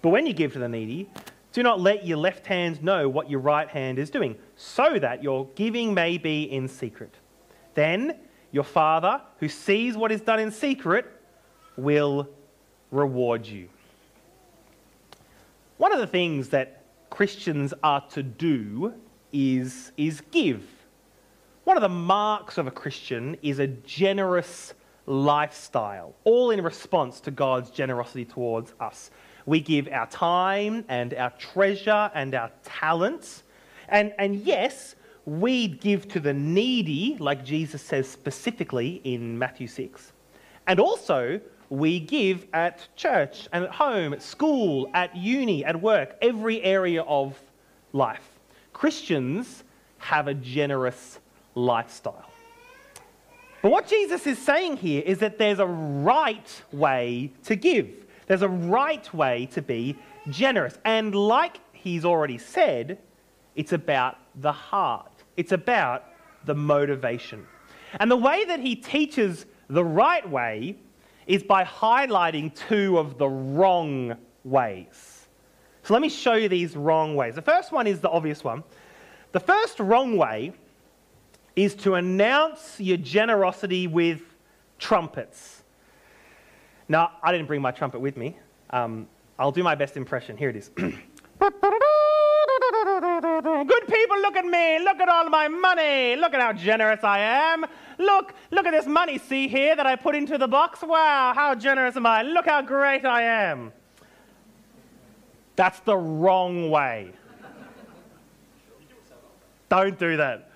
But 0.02 0.11
when 0.11 0.26
you 0.26 0.33
give 0.33 0.52
to 0.54 0.59
the 0.59 0.68
needy, 0.68 1.09
do 1.52 1.62
not 1.62 1.80
let 1.80 2.04
your 2.04 2.18
left 2.18 2.47
hand 2.47 2.83
know 2.83 3.09
what 3.09 3.30
your 3.30 3.40
right 3.40 3.68
hand 3.68 3.99
is 3.99 4.11
doing, 4.11 4.37
so 4.56 4.99
that 4.99 5.23
your 5.23 5.47
giving 5.54 5.94
may 5.94 6.18
be 6.18 6.42
in 6.42 6.68
secret. 6.68 7.14
Then 7.75 8.18
your 8.50 8.64
Father, 8.64 9.21
who 9.38 9.49
sees 9.49 9.97
what 9.97 10.12
is 10.12 10.21
done 10.21 10.40
in 10.40 10.50
secret, 10.50 11.06
will 11.76 12.28
reward 12.90 13.47
you. 13.47 13.68
One 15.78 15.92
of 15.92 15.99
the 15.99 16.06
things 16.06 16.50
that 16.50 16.84
Christians 17.14 17.73
are 17.85 18.00
to 18.09 18.25
do 18.25 18.92
is, 19.33 19.92
is 19.97 20.21
give. 20.33 20.64
One 21.62 21.76
of 21.76 21.80
the 21.80 21.88
marks 21.88 22.59
of 22.59 22.66
a 22.66 22.73
Christian 22.73 23.37
is 23.40 23.61
a 23.61 23.68
generous 23.68 24.75
lifestyle, 25.06 26.16
all 26.25 26.50
in 26.50 26.61
response 26.61 27.21
to 27.21 27.30
God's 27.30 27.71
generosity 27.71 28.25
towards 28.25 28.75
us. 28.80 29.12
We 29.47 29.61
give 29.61 29.87
our 29.92 30.09
time 30.09 30.85
and 30.88 31.14
our 31.14 31.30
treasure 31.38 32.11
and 32.16 32.35
our 32.35 32.50
talents. 32.64 33.44
And, 33.88 34.12
and 34.18 34.35
yes, 34.35 34.97
we 35.25 35.68
give 35.68 36.09
to 36.09 36.18
the 36.18 36.35
needy, 36.35 37.16
like 37.21 37.44
Jesus 37.44 37.80
says 37.80 38.09
specifically 38.09 39.00
in 39.04 39.38
Matthew 39.38 39.68
6. 39.68 40.12
And 40.66 40.80
also, 40.80 41.40
we 41.71 42.00
give 42.00 42.47
at 42.52 42.87
church 42.97 43.49
and 43.52 43.64
at 43.64 43.71
home, 43.71 44.12
at 44.12 44.23
school, 44.23 44.88
at 44.94 45.16
uni, 45.16 45.64
at 45.64 45.80
work, 45.80 46.16
every 46.21 46.62
area 46.62 47.02
of 47.02 47.38
life. 47.92 48.28
Christians 48.73 49.64
have 49.99 50.28
a 50.28 50.35
generous 50.35 51.18
lifestyle. 51.54 52.30
But 53.62 53.73
what 53.73 53.87
Jesus 53.87 54.26
is 54.26 54.38
saying 54.38 54.76
here 54.76 55.02
is 55.06 55.18
that 55.21 55.38
there's 55.38 55.59
a 55.59 55.66
right 55.66 56.62
way 56.71 57.33
to 57.44 57.56
give, 57.56 58.04
there's 58.26 58.42
a 58.42 58.49
right 58.49 59.14
way 59.14 59.47
to 59.52 59.62
be 59.62 59.97
generous. 60.28 60.78
And 60.85 61.14
like 61.14 61.61
he's 61.73 62.04
already 62.04 62.37
said, 62.37 62.99
it's 63.54 63.73
about 63.73 64.18
the 64.35 64.52
heart, 64.52 65.12
it's 65.37 65.52
about 65.52 66.04
the 66.44 66.54
motivation. 66.54 67.47
And 68.00 68.11
the 68.11 68.16
way 68.16 68.44
that 68.44 68.61
he 68.61 68.76
teaches 68.76 69.47
the 69.68 69.85
right 69.85 70.28
way 70.28 70.76
is 71.26 71.43
by 71.43 71.64
highlighting 71.64 72.54
two 72.54 72.99
of 72.99 73.19
the 73.19 73.28
wrong 73.28 74.16
ways. 74.45 75.26
So 75.83 75.93
let 75.93 76.02
me 76.02 76.09
show 76.09 76.35
you 76.35 76.49
these 76.49 76.76
wrong 76.76 77.14
ways. 77.14 77.35
The 77.35 77.43
first 77.43 77.73
one 77.73 77.87
is 77.87 78.00
the 78.00 78.09
obvious 78.11 78.43
one. 78.43 78.64
The 79.33 79.40
first 79.40 79.81
wrong 79.81 80.16
way 80.16 80.52
is 81.57 81.75
to 81.76 81.95
announce 81.95 82.81
your 82.81 82.97
generosity 82.97 83.87
with 83.87 84.23
trumpets. 84.78 85.62
Now, 86.88 87.12
I 87.23 87.33
didn't 87.33 87.47
bring 87.47 87.62
my 87.62 87.71
trumpet 87.71 88.00
with 88.00 88.16
me. 88.16 88.37
Um, 88.71 89.09
I'll 89.38 89.52
do 89.52 89.62
my 89.62 89.75
best 89.75 89.97
impression. 89.97 90.37
Here 90.37 90.50
it 90.50 90.57
is. 90.57 90.71
Good 93.45 93.87
people, 93.89 94.21
look 94.23 94.37
at 94.37 94.47
me. 94.47 94.79
Look 94.79 95.01
at 95.01 95.09
all 95.11 95.29
my 95.29 95.49
money. 95.49 96.17
Look 96.17 96.33
at 96.33 96.41
how 96.41 96.55
generous 96.55 97.05
I 97.05 97.19
am. 97.19 97.67
Look, 97.99 98.33
look 98.51 98.65
at 98.65 98.71
this 98.71 98.87
money, 98.87 99.19
see 99.19 99.49
here, 99.49 99.77
that 99.77 99.87
I 99.87 99.97
put 99.97 100.15
into 100.15 100.39
the 100.39 100.49
box? 100.49 100.81
Wow, 100.81 101.33
how 101.35 101.55
generous 101.55 101.95
am 101.95 102.07
I? 102.07 102.23
Look 102.23 102.47
how 102.47 102.63
great 102.63 103.05
I 103.05 103.23
am. 103.51 103.71
That's 105.57 105.79
the 105.81 105.95
wrong 105.95 106.71
way. 106.71 107.13
Don't 109.69 109.99
do 109.99 110.17
that. 110.17 110.51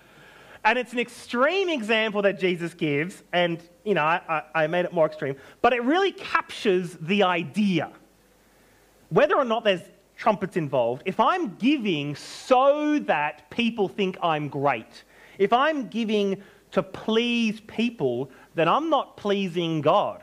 And 0.65 0.79
it's 0.79 0.95
an 0.95 0.99
extreme 0.99 1.69
example 1.69 2.23
that 2.23 2.41
Jesus 2.41 2.73
gives, 2.73 3.23
and 3.35 3.63
you 3.85 3.95
know, 3.95 4.03
I, 4.03 4.43
I, 4.55 4.67
made 4.67 4.87
it 4.87 4.93
more 4.95 5.07
extreme, 5.07 5.37
but 5.61 5.73
it 5.73 5.83
really 5.83 6.13
captures 6.13 6.97
the 7.01 7.23
idea. 7.23 7.91
Whether 9.11 9.37
or 9.37 9.45
not 9.45 9.65
there's 9.65 9.83
trumpets 10.19 10.57
involved, 10.57 11.03
if 11.07 11.21
I'm 11.21 11.55
giving 11.57 12.15
so 12.17 12.99
that 13.01 13.49
people 13.51 13.89
think 13.89 14.19
I'm 14.21 14.49
great, 14.49 15.05
if 15.39 15.53
I'm 15.53 15.89
giving 15.89 16.43
to 16.73 16.83
please 16.83 17.61
people, 17.61 18.31
then 18.55 18.69
I'm 18.69 18.91
not 18.91 19.17
pleasing 19.17 19.81
God. 19.81 20.23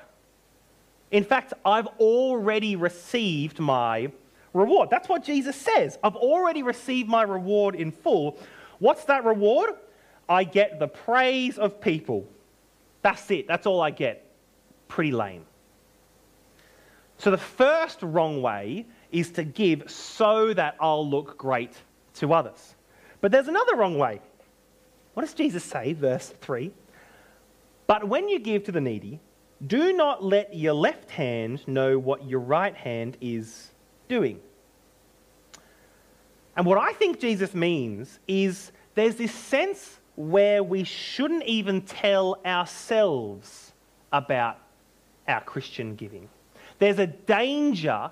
In 1.12 1.24
fact, 1.24 1.54
I've 1.64 1.88
already 2.00 2.76
received 2.76 3.60
my 3.60 4.12
reward. 4.54 4.90
That's 4.90 5.08
what 5.08 5.24
Jesus 5.24 5.56
says. 5.56 5.98
I've 6.04 6.16
already 6.16 6.62
received 6.62 7.08
my 7.08 7.24
reward 7.24 7.76
in 7.76 7.92
full. 7.92 8.38
What's 8.80 9.06
that 9.06 9.24
reward? 9.24 9.72
I 10.28 10.44
get 10.44 10.80
the 10.80 10.88
praise 10.88 11.58
of 11.58 11.80
people. 11.80 12.28
That's 13.02 13.32
it. 13.32 13.48
That's 13.48 13.66
all 13.66 13.82
I 13.82 13.92
get. 13.92 14.26
Pretty 14.88 15.12
lame. 15.12 15.46
So 17.18 17.32
the 17.32 17.38
first 17.38 18.00
wrong 18.02 18.42
way 18.42 18.86
is 19.16 19.32
to 19.32 19.46
give 19.46 19.90
so 19.90 20.54
that 20.54 20.76
I'll 20.78 21.10
look 21.10 21.38
great 21.38 21.72
to 22.16 22.34
others. 22.34 22.76
But 23.22 23.32
there's 23.32 23.48
another 23.48 23.78
wrong 23.78 23.98
way. 23.98 24.20
What 25.14 25.22
does 25.22 25.34
Jesus 25.34 25.64
say? 25.64 25.94
Verse 25.94 26.34
3 26.42 26.70
But 27.88 28.10
when 28.10 28.28
you 28.28 28.40
give 28.40 28.66
to 28.66 28.74
the 28.74 28.82
needy, 28.82 29.22
do 29.66 29.94
not 29.94 30.22
let 30.22 30.54
your 30.54 30.74
left 30.74 31.10
hand 31.10 31.66
know 31.66 31.98
what 31.98 32.26
your 32.26 32.42
right 32.42 32.76
hand 32.76 33.16
is 33.22 33.72
doing. 34.10 34.42
And 36.58 36.66
what 36.66 36.78
I 36.78 36.92
think 36.92 37.22
Jesus 37.22 37.54
means 37.54 38.20
is 38.28 38.74
there's 38.96 39.16
this 39.16 39.34
sense 39.34 39.98
where 40.18 40.62
we 40.62 40.84
shouldn't 40.84 41.44
even 41.44 41.82
tell 41.84 42.38
ourselves 42.46 43.72
about 44.12 44.58
our 45.26 45.42
Christian 45.42 45.96
giving. 45.96 46.28
There's 46.80 47.00
a 47.00 47.08
danger 47.08 48.12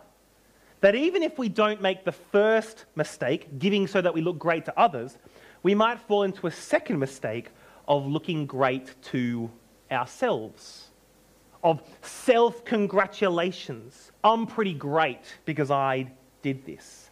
that 0.83 0.95
even 0.95 1.23
if 1.23 1.37
we 1.37 1.47
don't 1.47 1.81
make 1.81 2.03
the 2.03 2.11
first 2.11 2.83
mistake, 2.97 3.57
giving 3.57 3.87
so 3.87 4.01
that 4.01 4.13
we 4.13 4.19
look 4.19 4.37
great 4.37 4.65
to 4.65 4.77
others, 4.77 5.17
we 5.63 5.73
might 5.73 5.97
fall 5.97 6.23
into 6.23 6.45
a 6.45 6.51
second 6.51 6.99
mistake 6.99 7.51
of 7.87 8.05
looking 8.05 8.45
great 8.45 8.93
to 9.01 9.49
ourselves, 9.89 10.89
of 11.63 11.81
self 12.01 12.65
congratulations. 12.65 14.11
I'm 14.25 14.45
pretty 14.45 14.73
great 14.73 15.21
because 15.45 15.71
I 15.71 16.11
did 16.41 16.65
this. 16.65 17.09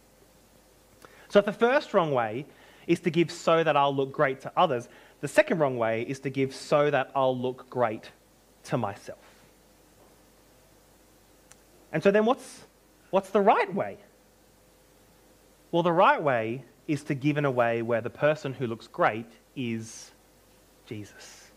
So, 1.30 1.38
if 1.38 1.46
the 1.46 1.52
first 1.54 1.94
wrong 1.94 2.12
way 2.12 2.44
is 2.86 3.00
to 3.00 3.10
give 3.10 3.30
so 3.30 3.64
that 3.64 3.74
I'll 3.74 3.96
look 3.96 4.12
great 4.12 4.42
to 4.42 4.52
others, 4.54 4.86
the 5.22 5.28
second 5.28 5.60
wrong 5.60 5.78
way 5.78 6.02
is 6.02 6.20
to 6.20 6.28
give 6.28 6.54
so 6.54 6.90
that 6.90 7.10
I'll 7.16 7.38
look 7.38 7.70
great 7.70 8.10
to 8.64 8.76
myself. 8.76 9.24
And 11.90 12.02
so, 12.02 12.10
then 12.10 12.26
what's, 12.26 12.64
what's 13.12 13.28
the 13.28 13.40
right 13.40 13.72
way? 13.72 13.98
Well, 15.70 15.82
the 15.82 15.92
right 15.92 16.20
way 16.20 16.64
is 16.88 17.04
to 17.04 17.14
give 17.14 17.36
in 17.36 17.44
a 17.44 17.50
way 17.50 17.82
where 17.82 18.00
the 18.00 18.10
person 18.10 18.52
who 18.52 18.66
looks 18.66 18.88
great 18.88 19.30
is 19.54 20.10
Jesus. 20.86 21.50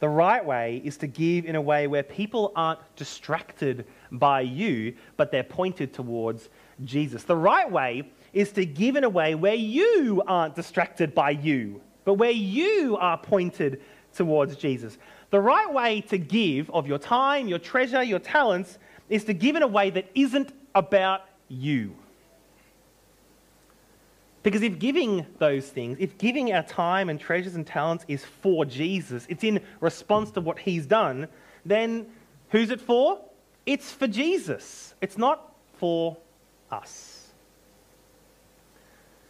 The 0.00 0.08
right 0.08 0.44
way 0.44 0.82
is 0.84 0.96
to 0.98 1.06
give 1.06 1.46
in 1.46 1.54
a 1.54 1.60
way 1.60 1.86
where 1.86 2.02
people 2.02 2.52
aren't 2.56 2.80
distracted 2.96 3.86
by 4.10 4.40
you, 4.40 4.96
but 5.16 5.30
they're 5.30 5.44
pointed 5.44 5.94
towards 5.94 6.50
Jesus. 6.84 7.22
The 7.22 7.36
right 7.36 7.70
way 7.70 8.10
is 8.32 8.50
to 8.52 8.66
give 8.66 8.96
in 8.96 9.04
a 9.04 9.08
way 9.08 9.36
where 9.36 9.54
you 9.54 10.20
aren't 10.26 10.56
distracted 10.56 11.14
by 11.14 11.30
you, 11.30 11.80
but 12.04 12.14
where 12.14 12.32
you 12.32 12.96
are 12.96 13.16
pointed 13.16 13.82
towards 14.12 14.56
Jesus. 14.56 14.98
The 15.30 15.40
right 15.40 15.72
way 15.72 16.00
to 16.02 16.18
give 16.18 16.70
of 16.70 16.88
your 16.88 16.98
time, 16.98 17.46
your 17.46 17.60
treasure, 17.60 18.02
your 18.02 18.18
talents 18.18 18.78
is 19.08 19.24
to 19.24 19.34
give 19.34 19.56
in 19.56 19.62
a 19.62 19.66
way 19.66 19.90
that 19.90 20.10
isn't 20.14 20.52
about 20.74 21.22
you. 21.48 21.94
Because 24.42 24.62
if 24.62 24.78
giving 24.78 25.26
those 25.38 25.68
things, 25.68 25.96
if 26.00 26.18
giving 26.18 26.52
our 26.52 26.62
time 26.62 27.08
and 27.08 27.18
treasures 27.18 27.54
and 27.54 27.66
talents 27.66 28.04
is 28.08 28.24
for 28.24 28.64
Jesus, 28.64 29.26
it's 29.30 29.42
in 29.42 29.60
response 29.80 30.30
to 30.32 30.40
what 30.40 30.58
he's 30.58 30.84
done, 30.84 31.28
then 31.64 32.06
who's 32.50 32.70
it 32.70 32.80
for? 32.80 33.20
It's 33.64 33.90
for 33.90 34.06
Jesus. 34.06 34.94
It's 35.00 35.16
not 35.16 35.54
for 35.78 36.18
us. 36.70 37.32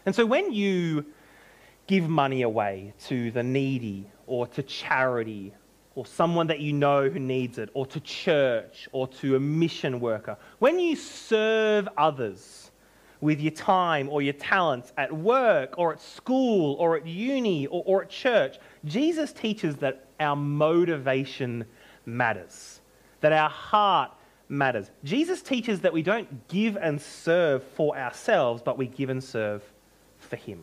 And 0.04 0.14
so 0.14 0.26
when 0.26 0.52
you 0.52 1.07
give 1.87 2.09
money 2.09 2.43
away 2.43 2.93
to 3.07 3.31
the 3.31 3.43
needy 3.43 4.07
or 4.26 4.47
to 4.49 4.62
charity 4.62 5.52
or 5.94 6.06
someone 6.06 6.46
that 6.48 6.60
you 6.60 6.72
know 6.72 7.08
who 7.08 7.18
needs 7.18 7.58
it 7.58 7.70
or 7.74 7.86
to 7.86 8.00
church 8.00 8.88
or 8.92 9.06
to 9.08 9.36
a 9.36 9.40
mission 9.40 10.00
worker, 10.00 10.36
when 10.58 10.78
you 10.78 10.96
serve 10.96 11.88
others, 11.96 12.70
with 13.24 13.40
your 13.40 13.52
time 13.52 14.06
or 14.10 14.20
your 14.20 14.34
talents 14.34 14.92
at 14.98 15.10
work 15.10 15.78
or 15.78 15.94
at 15.94 16.00
school 16.00 16.74
or 16.74 16.94
at 16.94 17.06
uni 17.06 17.66
or, 17.68 17.82
or 17.86 18.02
at 18.02 18.10
church. 18.10 18.58
Jesus 18.84 19.32
teaches 19.32 19.76
that 19.76 20.04
our 20.20 20.36
motivation 20.36 21.64
matters, 22.04 22.82
that 23.22 23.32
our 23.32 23.48
heart 23.48 24.10
matters. 24.50 24.90
Jesus 25.04 25.40
teaches 25.40 25.80
that 25.80 25.92
we 25.92 26.02
don't 26.02 26.48
give 26.48 26.76
and 26.76 27.00
serve 27.00 27.62
for 27.62 27.96
ourselves, 27.96 28.60
but 28.62 28.76
we 28.76 28.86
give 28.86 29.08
and 29.08 29.24
serve 29.24 29.62
for 30.18 30.36
Him. 30.36 30.62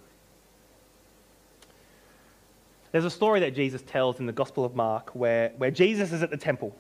There's 2.92 3.06
a 3.06 3.10
story 3.10 3.40
that 3.40 3.56
Jesus 3.56 3.82
tells 3.84 4.20
in 4.20 4.26
the 4.26 4.34
Gospel 4.34 4.66
of 4.66 4.76
Mark 4.76 5.12
where, 5.12 5.54
where 5.58 5.72
Jesus 5.72 6.12
is 6.12 6.24
at 6.24 6.30
the 6.30 6.38
temple 6.38 6.76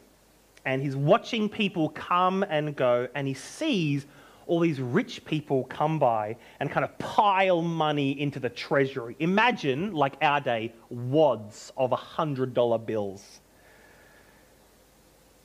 and 0.65 0.81
he's 0.81 0.95
watching 0.95 1.47
people 1.47 1.89
come 1.89 2.43
and 2.43 2.75
go 2.75 3.07
and 3.15 3.27
he 3.27 3.33
sees 3.33 4.05
all 4.47 4.59
these 4.59 4.81
rich 4.81 5.23
people 5.23 5.63
come 5.65 5.97
by 5.99 6.35
and 6.59 6.69
kind 6.69 6.83
of 6.83 6.97
pile 6.97 7.61
money 7.61 8.19
into 8.19 8.39
the 8.39 8.49
treasury. 8.49 9.15
Imagine, 9.19 9.93
like 9.93 10.17
our 10.21 10.41
day, 10.41 10.73
wads 10.89 11.71
of 11.77 11.91
$100 11.91 12.85
bills. 12.85 13.39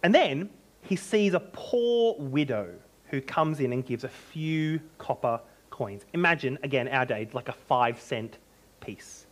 And 0.02 0.12
then 0.12 0.50
he 0.82 0.96
sees 0.96 1.34
a 1.34 1.40
poor 1.40 2.16
widow 2.18 2.74
who 3.06 3.20
comes 3.20 3.60
in 3.60 3.72
and 3.72 3.86
gives 3.86 4.02
a 4.02 4.08
few 4.08 4.80
copper 4.98 5.40
coins. 5.70 6.02
Imagine, 6.12 6.58
again, 6.64 6.88
our 6.88 7.06
day, 7.06 7.28
like 7.32 7.48
a 7.48 7.52
five 7.52 8.00
cent 8.00 8.38
piece. 8.80 9.25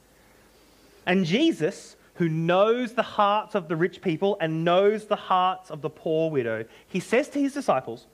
And 1.07 1.25
Jesus, 1.25 1.97
who 2.15 2.29
knows 2.29 2.95
the 2.95 3.03
hearts 3.03 3.55
of 3.55 3.69
the 3.69 3.77
rich 3.77 4.01
people 4.01 4.37
and 4.41 4.65
knows 4.65 5.07
the 5.07 5.17
hearts 5.17 5.71
of 5.71 5.83
the 5.83 5.91
poor 5.91 6.31
widow, 6.31 6.65
he 6.87 7.01
says 7.01 7.29
to 7.31 7.41
his 7.41 7.55
disciples, 7.55 8.07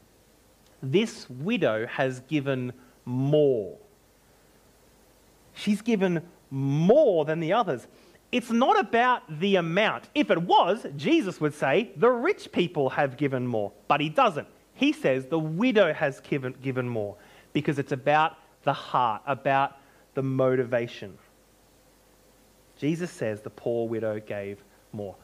This 0.82 1.28
widow 1.28 1.86
has 1.86 2.20
given 2.20 2.72
more. 3.04 3.76
She's 5.54 5.82
given 5.82 6.22
more 6.50 7.24
than 7.24 7.40
the 7.40 7.52
others. 7.52 7.86
It's 8.32 8.50
not 8.50 8.78
about 8.78 9.40
the 9.40 9.56
amount. 9.56 10.08
If 10.14 10.30
it 10.30 10.40
was, 10.40 10.86
Jesus 10.96 11.40
would 11.40 11.54
say, 11.54 11.90
The 11.96 12.10
rich 12.10 12.52
people 12.52 12.90
have 12.90 13.16
given 13.16 13.46
more. 13.46 13.72
But 13.88 14.00
he 14.00 14.08
doesn't. 14.08 14.48
He 14.74 14.92
says, 14.92 15.26
The 15.26 15.38
widow 15.38 15.92
has 15.92 16.20
given, 16.20 16.54
given 16.62 16.88
more 16.88 17.16
because 17.52 17.78
it's 17.78 17.92
about 17.92 18.36
the 18.62 18.72
heart, 18.72 19.22
about 19.26 19.76
the 20.14 20.22
motivation. 20.22 21.18
Jesus 22.80 23.10
says 23.10 23.42
the 23.42 23.50
poor 23.50 23.86
widow 23.86 24.18
gave 24.20 24.64
more. 24.92 25.14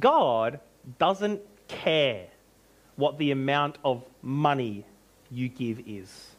God 0.00 0.58
doesn't 0.98 1.40
care 1.68 2.26
what 2.96 3.16
the 3.18 3.30
amount 3.30 3.78
of 3.84 4.04
money 4.22 4.84
you 5.30 5.48
give 5.48 5.80
is. 5.86 6.34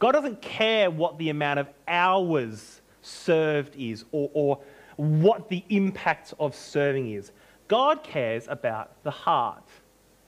God 0.00 0.12
doesn't 0.12 0.42
care 0.42 0.90
what 0.90 1.18
the 1.18 1.30
amount 1.30 1.60
of 1.60 1.68
hours 1.86 2.80
served 3.00 3.76
is 3.76 4.04
or, 4.10 4.28
or 4.34 4.58
what 4.96 5.48
the 5.48 5.64
impact 5.68 6.34
of 6.40 6.52
serving 6.52 7.12
is. 7.12 7.30
God 7.68 8.02
cares 8.02 8.48
about 8.48 9.00
the 9.04 9.12
heart, 9.12 9.68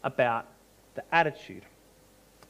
about 0.05 0.47
the 0.95 1.03
attitude. 1.13 1.65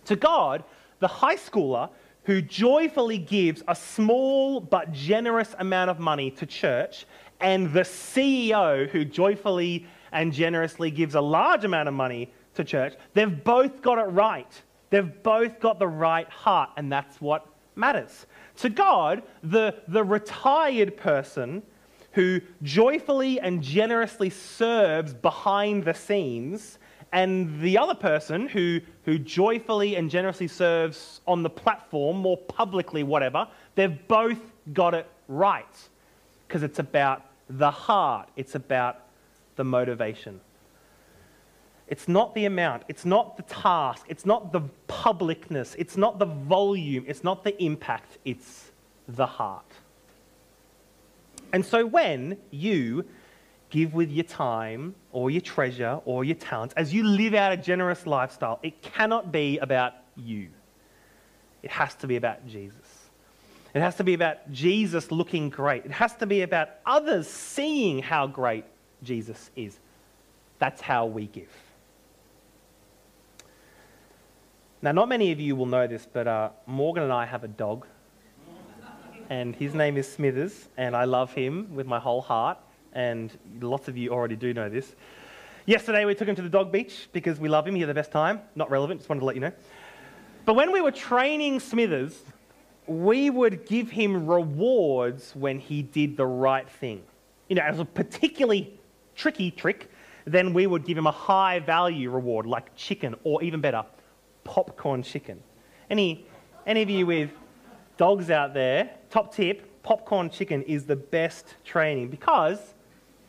To 0.04 0.16
God, 0.16 0.62
the 0.98 1.08
high 1.08 1.36
schooler 1.36 1.88
who 2.24 2.42
joyfully 2.42 3.18
gives 3.18 3.62
a 3.66 3.74
small 3.74 4.60
but 4.60 4.92
generous 4.92 5.54
amount 5.58 5.90
of 5.90 5.98
money 5.98 6.30
to 6.32 6.46
church 6.46 7.06
and 7.40 7.72
the 7.72 7.80
CEO 7.80 8.88
who 8.88 9.04
joyfully 9.04 9.86
and 10.12 10.32
generously 10.32 10.90
gives 10.90 11.14
a 11.14 11.20
large 11.20 11.64
amount 11.64 11.88
of 11.88 11.94
money 11.94 12.32
to 12.54 12.64
church, 12.64 12.94
they've 13.14 13.42
both 13.44 13.82
got 13.82 13.98
it 13.98 14.10
right. 14.10 14.62
They've 14.90 15.22
both 15.22 15.60
got 15.60 15.78
the 15.78 15.88
right 15.88 16.28
heart, 16.28 16.70
and 16.76 16.90
that's 16.90 17.20
what 17.20 17.46
matters. 17.76 18.26
To 18.58 18.68
God, 18.68 19.22
the, 19.42 19.76
the 19.88 20.02
retired 20.02 20.96
person 20.96 21.62
who 22.12 22.40
joyfully 22.62 23.38
and 23.38 23.62
generously 23.62 24.30
serves 24.30 25.14
behind 25.14 25.84
the 25.84 25.94
scenes, 25.94 26.78
and 27.12 27.60
the 27.60 27.78
other 27.78 27.94
person 27.94 28.48
who, 28.48 28.80
who 29.04 29.18
joyfully 29.18 29.96
and 29.96 30.10
generously 30.10 30.48
serves 30.48 31.20
on 31.26 31.42
the 31.42 31.50
platform, 31.50 32.18
more 32.18 32.36
publicly, 32.36 33.02
whatever, 33.02 33.46
they've 33.76 34.06
both 34.08 34.40
got 34.72 34.94
it 34.94 35.06
right 35.28 35.88
because 36.46 36.62
it's 36.64 36.80
about 36.80 37.22
the 37.50 37.70
heart, 37.70 38.28
it's 38.36 38.54
about 38.54 39.00
the 39.56 39.64
motivation. 39.64 40.40
It's 41.88 42.06
not 42.06 42.34
the 42.36 42.44
amount, 42.44 42.84
it's 42.88 43.04
not 43.04 43.36
the 43.36 43.42
task, 43.42 44.06
it's 44.08 44.24
not 44.24 44.52
the 44.52 44.62
publicness, 44.88 45.74
it's 45.76 45.96
not 45.96 46.20
the 46.20 46.26
volume, 46.26 47.04
it's 47.08 47.24
not 47.24 47.42
the 47.42 47.60
impact, 47.62 48.18
it's 48.24 48.70
the 49.08 49.26
heart. 49.26 49.64
And 51.52 51.66
so 51.66 51.84
when 51.84 52.38
you 52.52 53.04
give 53.70 53.92
with 53.92 54.10
your 54.10 54.24
time 54.24 54.94
or 55.10 55.32
your 55.32 55.40
treasure 55.40 56.00
or 56.04 56.22
your 56.24 56.36
talents, 56.36 56.74
as 56.76 56.94
you 56.94 57.02
live 57.02 57.34
out 57.34 57.52
a 57.52 57.56
generous 57.56 58.06
lifestyle, 58.06 58.60
it 58.62 58.82
cannot 58.82 59.32
be 59.32 59.58
about 59.58 59.94
you. 60.14 60.48
It 61.64 61.72
has 61.72 61.94
to 61.96 62.06
be 62.06 62.14
about 62.14 62.46
Jesus. 62.46 62.79
It 63.72 63.80
has 63.80 63.94
to 63.96 64.04
be 64.04 64.14
about 64.14 64.50
Jesus 64.50 65.12
looking 65.12 65.48
great. 65.48 65.84
It 65.84 65.92
has 65.92 66.14
to 66.16 66.26
be 66.26 66.42
about 66.42 66.70
others 66.84 67.28
seeing 67.28 68.00
how 68.00 68.26
great 68.26 68.64
Jesus 69.02 69.50
is. 69.54 69.78
That's 70.58 70.80
how 70.80 71.06
we 71.06 71.26
give. 71.26 71.48
Now, 74.82 74.92
not 74.92 75.08
many 75.08 75.30
of 75.30 75.38
you 75.38 75.54
will 75.56 75.66
know 75.66 75.86
this, 75.86 76.06
but 76.10 76.26
uh, 76.26 76.50
Morgan 76.66 77.04
and 77.04 77.12
I 77.12 77.26
have 77.26 77.44
a 77.44 77.48
dog. 77.48 77.86
And 79.28 79.54
his 79.54 79.74
name 79.74 79.96
is 79.96 80.10
Smithers, 80.10 80.68
and 80.76 80.96
I 80.96 81.04
love 81.04 81.32
him 81.32 81.72
with 81.74 81.86
my 81.86 82.00
whole 82.00 82.20
heart. 82.20 82.58
And 82.92 83.30
lots 83.60 83.86
of 83.86 83.96
you 83.96 84.10
already 84.10 84.34
do 84.34 84.52
know 84.52 84.68
this. 84.68 84.96
Yesterday, 85.66 86.04
we 86.04 86.16
took 86.16 86.26
him 86.26 86.34
to 86.34 86.42
the 86.42 86.48
dog 86.48 86.72
beach 86.72 87.08
because 87.12 87.38
we 87.38 87.48
love 87.48 87.68
him. 87.68 87.76
He 87.76 87.80
had 87.82 87.90
the 87.90 87.94
best 87.94 88.10
time. 88.10 88.40
Not 88.56 88.70
relevant, 88.70 89.00
just 89.00 89.08
wanted 89.08 89.20
to 89.20 89.26
let 89.26 89.36
you 89.36 89.42
know. 89.42 89.52
But 90.46 90.54
when 90.54 90.72
we 90.72 90.80
were 90.80 90.90
training 90.90 91.60
Smithers, 91.60 92.20
we 92.90 93.30
would 93.30 93.66
give 93.66 93.88
him 93.88 94.26
rewards 94.26 95.32
when 95.36 95.60
he 95.60 95.80
did 95.80 96.16
the 96.16 96.26
right 96.26 96.68
thing. 96.68 97.00
You 97.48 97.54
know, 97.54 97.62
as 97.62 97.78
a 97.78 97.84
particularly 97.84 98.80
tricky 99.14 99.52
trick, 99.52 99.88
then 100.24 100.52
we 100.52 100.66
would 100.66 100.84
give 100.84 100.98
him 100.98 101.06
a 101.06 101.12
high 101.12 101.60
value 101.60 102.10
reward 102.10 102.46
like 102.46 102.74
chicken 102.74 103.14
or 103.22 103.44
even 103.44 103.60
better, 103.60 103.84
popcorn 104.42 105.04
chicken. 105.04 105.40
Any, 105.88 106.26
any 106.66 106.82
of 106.82 106.90
you 106.90 107.06
with 107.06 107.30
dogs 107.96 108.28
out 108.28 108.54
there, 108.54 108.90
top 109.08 109.32
tip, 109.32 109.82
popcorn 109.84 110.28
chicken 110.28 110.64
is 110.64 110.84
the 110.84 110.96
best 110.96 111.54
training 111.64 112.08
because 112.08 112.58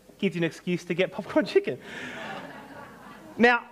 it 0.10 0.18
gives 0.18 0.36
you 0.36 0.40
an 0.40 0.44
excuse 0.44 0.84
to 0.86 0.96
get 0.96 1.12
popcorn 1.12 1.46
chicken. 1.54 1.78
now, 3.38 3.66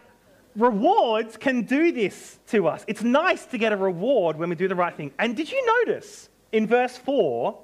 rewards 0.56 1.38
can 1.38 1.64
do 1.64 1.92
this 1.92 2.40
to 2.48 2.68
us. 2.68 2.84
It's 2.88 3.04
nice 3.04 3.46
to 3.48 3.58
get 3.58 3.72
a 3.72 3.78
reward 3.78 4.38
when 4.38 4.50
we 4.50 4.56
do 4.56 4.68
the 4.68 4.76
right 4.76 4.96
thing. 4.96 5.12
And 5.20 5.36
did 5.36 5.52
you 5.52 5.86
notice 5.86 6.30
in 6.52 6.68
verse 6.68 6.98
4 6.98 7.58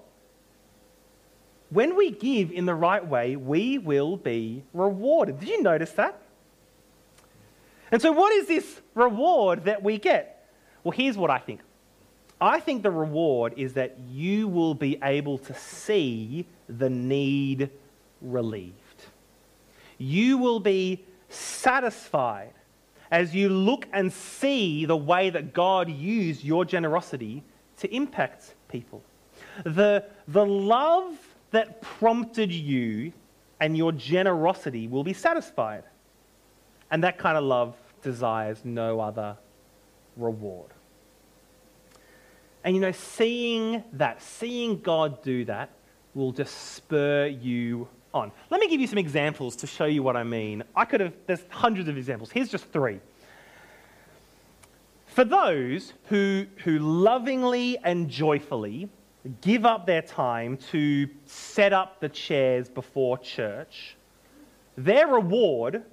when 1.69 1.95
we 1.95 2.11
give 2.11 2.51
in 2.51 2.65
the 2.65 2.75
right 2.75 3.05
way, 3.05 3.35
we 3.35 3.77
will 3.77 4.17
be 4.17 4.63
rewarded. 4.73 5.39
Did 5.39 5.49
you 5.49 5.61
notice 5.61 5.91
that? 5.91 6.21
And 7.91 8.01
so, 8.01 8.11
what 8.11 8.33
is 8.33 8.47
this 8.47 8.81
reward 8.93 9.65
that 9.65 9.83
we 9.83 9.97
get? 9.97 10.47
Well, 10.83 10.91
here's 10.91 11.17
what 11.17 11.31
I 11.31 11.39
think 11.39 11.61
I 12.39 12.59
think 12.59 12.83
the 12.83 12.91
reward 12.91 13.53
is 13.57 13.73
that 13.73 13.97
you 14.09 14.47
will 14.47 14.75
be 14.75 14.99
able 15.03 15.37
to 15.39 15.53
see 15.53 16.45
the 16.67 16.89
need 16.89 17.69
relieved. 18.21 18.73
You 19.97 20.37
will 20.37 20.59
be 20.59 21.03
satisfied 21.29 22.53
as 23.11 23.35
you 23.35 23.49
look 23.49 23.87
and 23.93 24.11
see 24.11 24.85
the 24.85 24.97
way 24.97 25.29
that 25.29 25.53
God 25.53 25.89
used 25.89 26.43
your 26.43 26.65
generosity 26.65 27.43
to 27.77 27.93
impact 27.93 28.55
people. 28.67 29.03
The, 29.63 30.05
the 30.27 30.45
love 30.45 31.17
that 31.51 31.81
prompted 31.81 32.51
you 32.51 33.13
and 33.59 33.77
your 33.77 33.91
generosity 33.91 34.87
will 34.87 35.03
be 35.03 35.13
satisfied. 35.13 35.83
And 36.91 37.03
that 37.03 37.17
kind 37.17 37.37
of 37.37 37.43
love 37.43 37.75
desires 38.01 38.59
no 38.63 38.99
other 38.99 39.37
reward. 40.17 40.71
And 42.63 42.75
you 42.75 42.81
know, 42.81 42.91
seeing 42.91 43.83
that, 43.93 44.21
seeing 44.21 44.79
God 44.79 45.21
do 45.23 45.45
that, 45.45 45.69
will 46.13 46.31
just 46.31 46.73
spur 46.73 47.27
you 47.27 47.87
on. 48.15 48.31
Let 48.49 48.61
me 48.61 48.67
give 48.67 48.79
you 48.79 48.87
some 48.87 48.97
examples 48.97 49.55
to 49.57 49.67
show 49.67 49.85
you 49.85 50.01
what 50.01 50.15
I 50.15 50.23
mean. 50.23 50.63
I 50.75 50.85
could 50.85 51.01
have, 51.01 51.13
there's 51.27 51.43
hundreds 51.49 51.89
of 51.89 51.97
examples. 51.97 52.31
Here's 52.31 52.49
just 52.49 52.65
three. 52.71 52.99
For 55.05 55.25
those 55.25 55.93
who, 56.05 56.45
who 56.63 56.79
lovingly 56.79 57.77
and 57.83 58.09
joyfully 58.09 58.89
give 59.41 59.65
up 59.65 59.85
their 59.85 60.01
time 60.01 60.57
to 60.71 61.07
set 61.25 61.73
up 61.73 61.99
the 61.99 62.09
chairs 62.09 62.69
before 62.69 63.17
church, 63.17 63.95
their 64.77 65.07
reward 65.07 65.83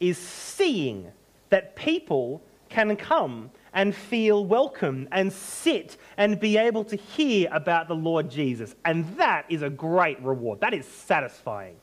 is 0.00 0.18
seeing 0.18 1.10
that 1.50 1.76
people 1.76 2.42
can 2.68 2.96
come 2.96 3.50
and 3.74 3.94
feel 3.94 4.44
welcome 4.44 5.08
and 5.12 5.32
sit 5.32 5.96
and 6.16 6.38
be 6.38 6.56
able 6.56 6.84
to 6.84 6.96
hear 6.96 7.48
about 7.52 7.88
the 7.88 7.94
Lord 7.94 8.30
Jesus. 8.30 8.74
And 8.84 9.16
that 9.16 9.46
is 9.48 9.62
a 9.62 9.70
great 9.70 10.20
reward. 10.20 10.60
That 10.60 10.74
is 10.74 10.86
satisfying. 10.86 11.76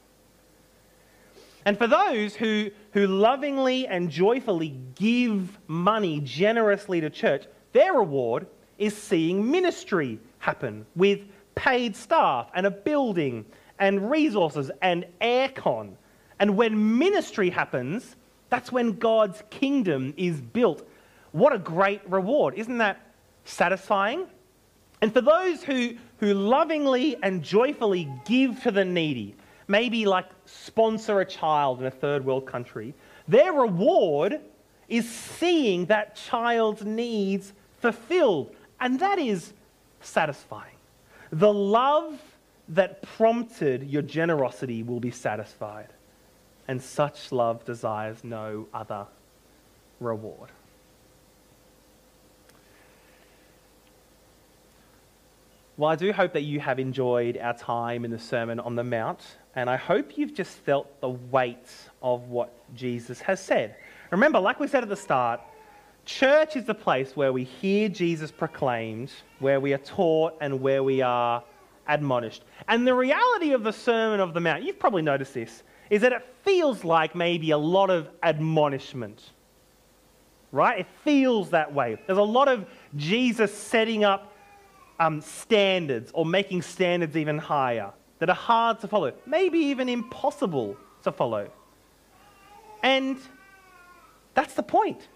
And 1.65 1.77
for 1.77 1.87
those 1.87 2.35
who, 2.35 2.71
who 2.93 3.07
lovingly 3.07 3.87
and 3.87 4.09
joyfully 4.09 4.75
give 4.95 5.57
money 5.67 6.21
generously 6.21 7.01
to 7.01 7.09
church, 7.09 7.45
their 7.73 7.93
reward 7.93 8.47
is 8.77 8.95
seeing 8.95 9.51
ministry 9.51 10.19
happen 10.39 10.85
with 10.95 11.19
paid 11.55 11.95
staff 11.95 12.49
and 12.53 12.65
a 12.65 12.71
building 12.71 13.45
and 13.77 14.09
resources 14.09 14.71
and 14.81 15.05
aircon. 15.21 15.93
And 16.39 16.55
when 16.55 16.97
ministry 16.97 17.49
happens, 17.49 18.15
that's 18.49 18.71
when 18.71 18.93
God's 18.93 19.43
kingdom 19.49 20.13
is 20.17 20.39
built 20.39 20.87
what 21.31 21.53
a 21.53 21.59
great 21.59 22.01
reward. 22.09 22.55
Isn't 22.55 22.79
that 22.79 22.99
satisfying? 23.45 24.25
And 25.01 25.13
for 25.13 25.21
those 25.21 25.63
who, 25.63 25.95
who 26.17 26.33
lovingly 26.33 27.17
and 27.21 27.43
joyfully 27.43 28.11
give 28.25 28.61
to 28.63 28.71
the 28.71 28.83
needy, 28.83 29.35
maybe 29.67 30.05
like 30.05 30.27
sponsor 30.45 31.21
a 31.21 31.25
child 31.25 31.79
in 31.79 31.85
a 31.85 31.91
third 31.91 32.25
world 32.25 32.45
country, 32.45 32.93
their 33.27 33.53
reward 33.53 34.41
is 34.87 35.07
seeing 35.07 35.85
that 35.85 36.15
child's 36.15 36.83
needs 36.83 37.53
fulfilled. 37.79 38.53
And 38.81 38.99
that 38.99 39.19
is 39.19 39.53
satisfying. 40.01 40.75
The 41.31 41.53
love 41.53 42.19
that 42.69 43.01
prompted 43.01 43.89
your 43.89 44.01
generosity 44.01 44.83
will 44.83 44.99
be 44.99 45.11
satisfied. 45.11 45.89
And 46.67 46.81
such 46.81 47.31
love 47.31 47.65
desires 47.65 48.23
no 48.23 48.67
other 48.73 49.05
reward. 49.99 50.49
Well, 55.79 55.89
I 55.89 55.95
do 55.95 56.11
hope 56.11 56.33
that 56.33 56.41
you 56.41 56.59
have 56.59 56.77
enjoyed 56.77 57.37
our 57.37 57.53
time 57.53 58.03
in 58.03 58.11
the 58.11 58.19
Sermon 58.19 58.59
on 58.59 58.75
the 58.75 58.83
Mount, 58.83 59.37
and 59.55 59.69
I 59.69 59.77
hope 59.77 60.17
you've 60.17 60.33
just 60.33 60.57
felt 60.57 60.99
the 60.99 61.11
weight 61.11 61.69
of 62.03 62.27
what 62.27 62.51
Jesus 62.75 63.21
has 63.21 63.41
said. 63.41 63.77
Remember, 64.11 64.41
like 64.41 64.59
we 64.59 64.67
said 64.67 64.83
at 64.83 64.89
the 64.89 64.97
start, 64.97 65.39
church 66.03 66.57
is 66.57 66.65
the 66.65 66.75
place 66.75 67.15
where 67.15 67.31
we 67.31 67.45
hear 67.45 67.87
Jesus 67.87 68.29
proclaimed, 68.29 69.09
where 69.39 69.61
we 69.61 69.71
are 69.71 69.77
taught, 69.77 70.33
and 70.41 70.59
where 70.59 70.83
we 70.83 71.01
are 71.01 71.41
admonished. 71.87 72.43
And 72.67 72.85
the 72.85 72.93
reality 72.93 73.53
of 73.53 73.63
the 73.63 73.71
Sermon 73.71 74.19
of 74.19 74.33
the 74.33 74.41
Mount, 74.41 74.63
you've 74.63 74.79
probably 74.79 75.01
noticed 75.01 75.33
this, 75.33 75.63
is 75.89 76.01
that 76.01 76.11
it 76.11 76.27
feels 76.43 76.83
like 76.83 77.15
maybe 77.15 77.51
a 77.51 77.57
lot 77.57 77.89
of 77.89 78.09
admonishment. 78.21 79.31
Right? 80.51 80.79
It 80.79 80.87
feels 81.05 81.51
that 81.51 81.73
way. 81.73 81.97
There's 82.05 82.19
a 82.19 82.21
lot 82.21 82.49
of 82.49 82.65
Jesus 82.97 83.53
setting 83.53 84.03
up 84.03 84.33
um, 84.99 85.21
standards 85.21 86.11
or 86.13 86.25
making 86.25 86.61
standards 86.61 87.15
even 87.15 87.37
higher 87.37 87.91
that 88.19 88.29
are 88.29 88.35
hard 88.35 88.79
to 88.81 88.87
follow, 88.87 89.13
maybe 89.25 89.59
even 89.59 89.89
impossible 89.89 90.77
to 91.03 91.11
follow. 91.11 91.49
And 92.83 93.17
that's 94.33 94.53
the 94.53 94.63
point. 94.63 95.07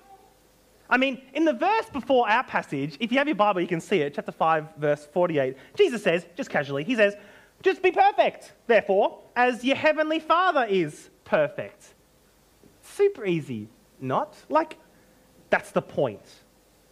I 0.90 0.98
mean, 0.98 1.22
in 1.34 1.46
the 1.46 1.54
verse 1.54 1.90
before 1.92 2.30
our 2.30 2.44
passage, 2.44 2.98
if 3.00 3.12
you 3.12 3.18
have 3.18 3.28
your 3.28 3.36
Bible, 3.36 3.62
you 3.62 3.68
can 3.68 3.82
see 3.82 4.02
it, 4.02 4.14
chapter 4.14 4.32
5, 4.32 4.76
verse 4.78 5.08
48. 5.12 5.56
Jesus 5.76 6.04
says, 6.04 6.26
just 6.36 6.50
casually, 6.50 6.84
he 6.84 6.96
says, 6.96 7.16
just 7.62 7.82
be 7.82 7.92
perfect, 7.92 8.54
therefore, 8.68 9.20
as 9.36 9.64
your 9.64 9.78
heavenly 9.78 10.20
Father 10.20 10.66
is 10.66 11.10
perfect. 11.24 11.94
Super 12.82 13.26
easy, 13.26 13.70
not? 14.02 14.36
Like, 14.50 14.78
that's 15.50 15.72
the 15.72 15.82
point. 15.82 16.22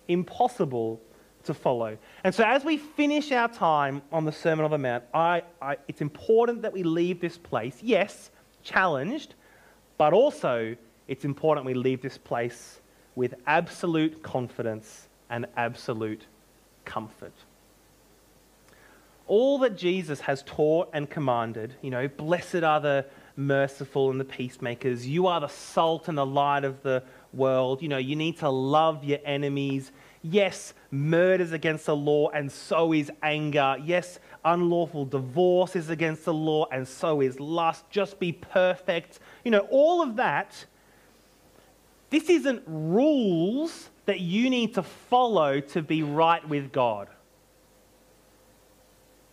Impossible 0.08 1.02
to 1.46 1.54
follow. 1.54 1.98
And 2.24 2.34
so, 2.34 2.44
as 2.44 2.64
we 2.64 2.78
finish 2.78 3.32
our 3.32 3.48
time 3.48 4.02
on 4.12 4.26
the 4.26 4.32
Sermon 4.32 4.66
on 4.66 4.72
the 4.72 4.78
Mount, 4.78 5.04
I, 5.14 5.44
I, 5.62 5.78
it's 5.88 6.02
important 6.02 6.62
that 6.62 6.74
we 6.74 6.84
leave 6.84 7.20
this 7.20 7.38
place, 7.38 7.78
yes, 7.82 8.32
challenged, 8.64 9.36
but 9.98 10.14
also 10.14 10.76
it's 11.08 11.26
important 11.26 11.66
we 11.66 11.74
leave 11.74 12.02
this 12.02 12.18
place 12.18 12.80
with 13.16 13.34
absolute 13.46 14.24
confidence 14.24 15.08
and 15.30 15.46
absolute 15.58 16.26
comfort. 16.86 17.34
All 19.28 19.60
that 19.60 19.78
Jesus 19.78 20.20
has 20.22 20.44
taught 20.44 20.90
and 20.94 21.10
commanded, 21.10 21.76
you 21.82 21.90
know, 21.90 22.08
blessed 22.08 22.64
are 22.64 22.80
the 22.80 23.06
merciful 23.36 24.12
and 24.12 24.20
the 24.20 24.26
peacemakers. 24.26 25.08
You 25.08 25.28
are 25.28 25.40
the 25.40 25.48
salt 25.48 26.08
and 26.08 26.18
the 26.18 26.26
light 26.26 26.64
of 26.64 26.82
the 26.84 27.04
world. 27.34 27.82
You 27.82 27.90
know, 27.90 27.98
you 27.98 28.16
need 28.16 28.40
to 28.40 28.50
love 28.50 29.04
your 29.04 29.20
enemies. 29.24 29.92
Yes, 30.24 30.74
murder 30.92 31.44
is 31.44 31.52
against 31.52 31.88
the 31.88 31.96
law, 31.96 32.30
and 32.30 32.52
so 32.52 32.94
is 32.94 33.12
anger. 33.24 33.78
Yes, 33.84 34.20
unlawful 34.46 35.06
divorce 35.06 35.76
is 35.76 35.90
against 35.90 36.26
the 36.26 36.34
law, 36.34 36.68
and 36.72 36.88
so 36.88 37.22
is 37.22 37.40
lust. 37.40 37.90
Just 37.90 38.20
be 38.20 38.32
perfect. 38.32 39.20
You 39.44 39.52
know, 39.52 39.68
all 39.72 40.02
of 40.02 40.18
that. 40.18 40.66
This 42.12 42.30
isn't 42.30 42.62
rules 42.68 43.90
that 44.06 44.20
you 44.20 44.50
need 44.50 44.74
to 44.76 44.84
follow 44.84 45.62
to 45.62 45.82
be 45.82 46.04
right 46.04 46.48
with 46.48 46.72
God. 46.72 47.08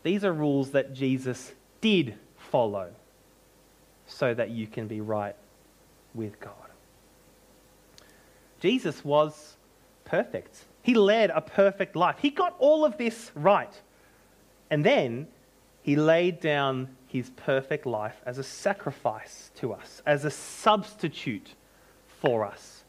These 0.05 0.25
are 0.25 0.33
rules 0.33 0.71
that 0.71 0.95
Jesus 0.95 1.53
did 1.81 2.15
follow 2.37 2.93
so 4.07 4.33
that 4.33 4.51
you 4.51 4.67
can 4.67 4.87
be 4.87 5.01
right 5.01 5.35
with 6.15 6.39
God. 6.41 6.55
Jesus 8.61 9.05
was 9.05 9.57
perfect. 10.05 10.65
He 10.89 10.95
led 10.95 11.29
a 11.29 11.43
perfect 11.43 11.97
life. 11.97 12.17
He 12.19 12.31
got 12.31 12.57
all 12.59 12.83
of 12.83 12.97
this 12.97 13.31
right. 13.35 13.79
And 14.71 14.83
then 14.83 15.29
he 15.83 15.97
laid 15.97 16.41
down 16.41 16.89
his 17.07 17.29
perfect 17.37 17.85
life 17.85 18.17
as 18.25 18.39
a 18.39 18.43
sacrifice 18.43 19.51
to 19.57 19.75
us, 19.75 20.01
as 20.07 20.25
a 20.25 20.31
substitute 20.31 21.55
for 22.23 22.43
us. 22.43 22.85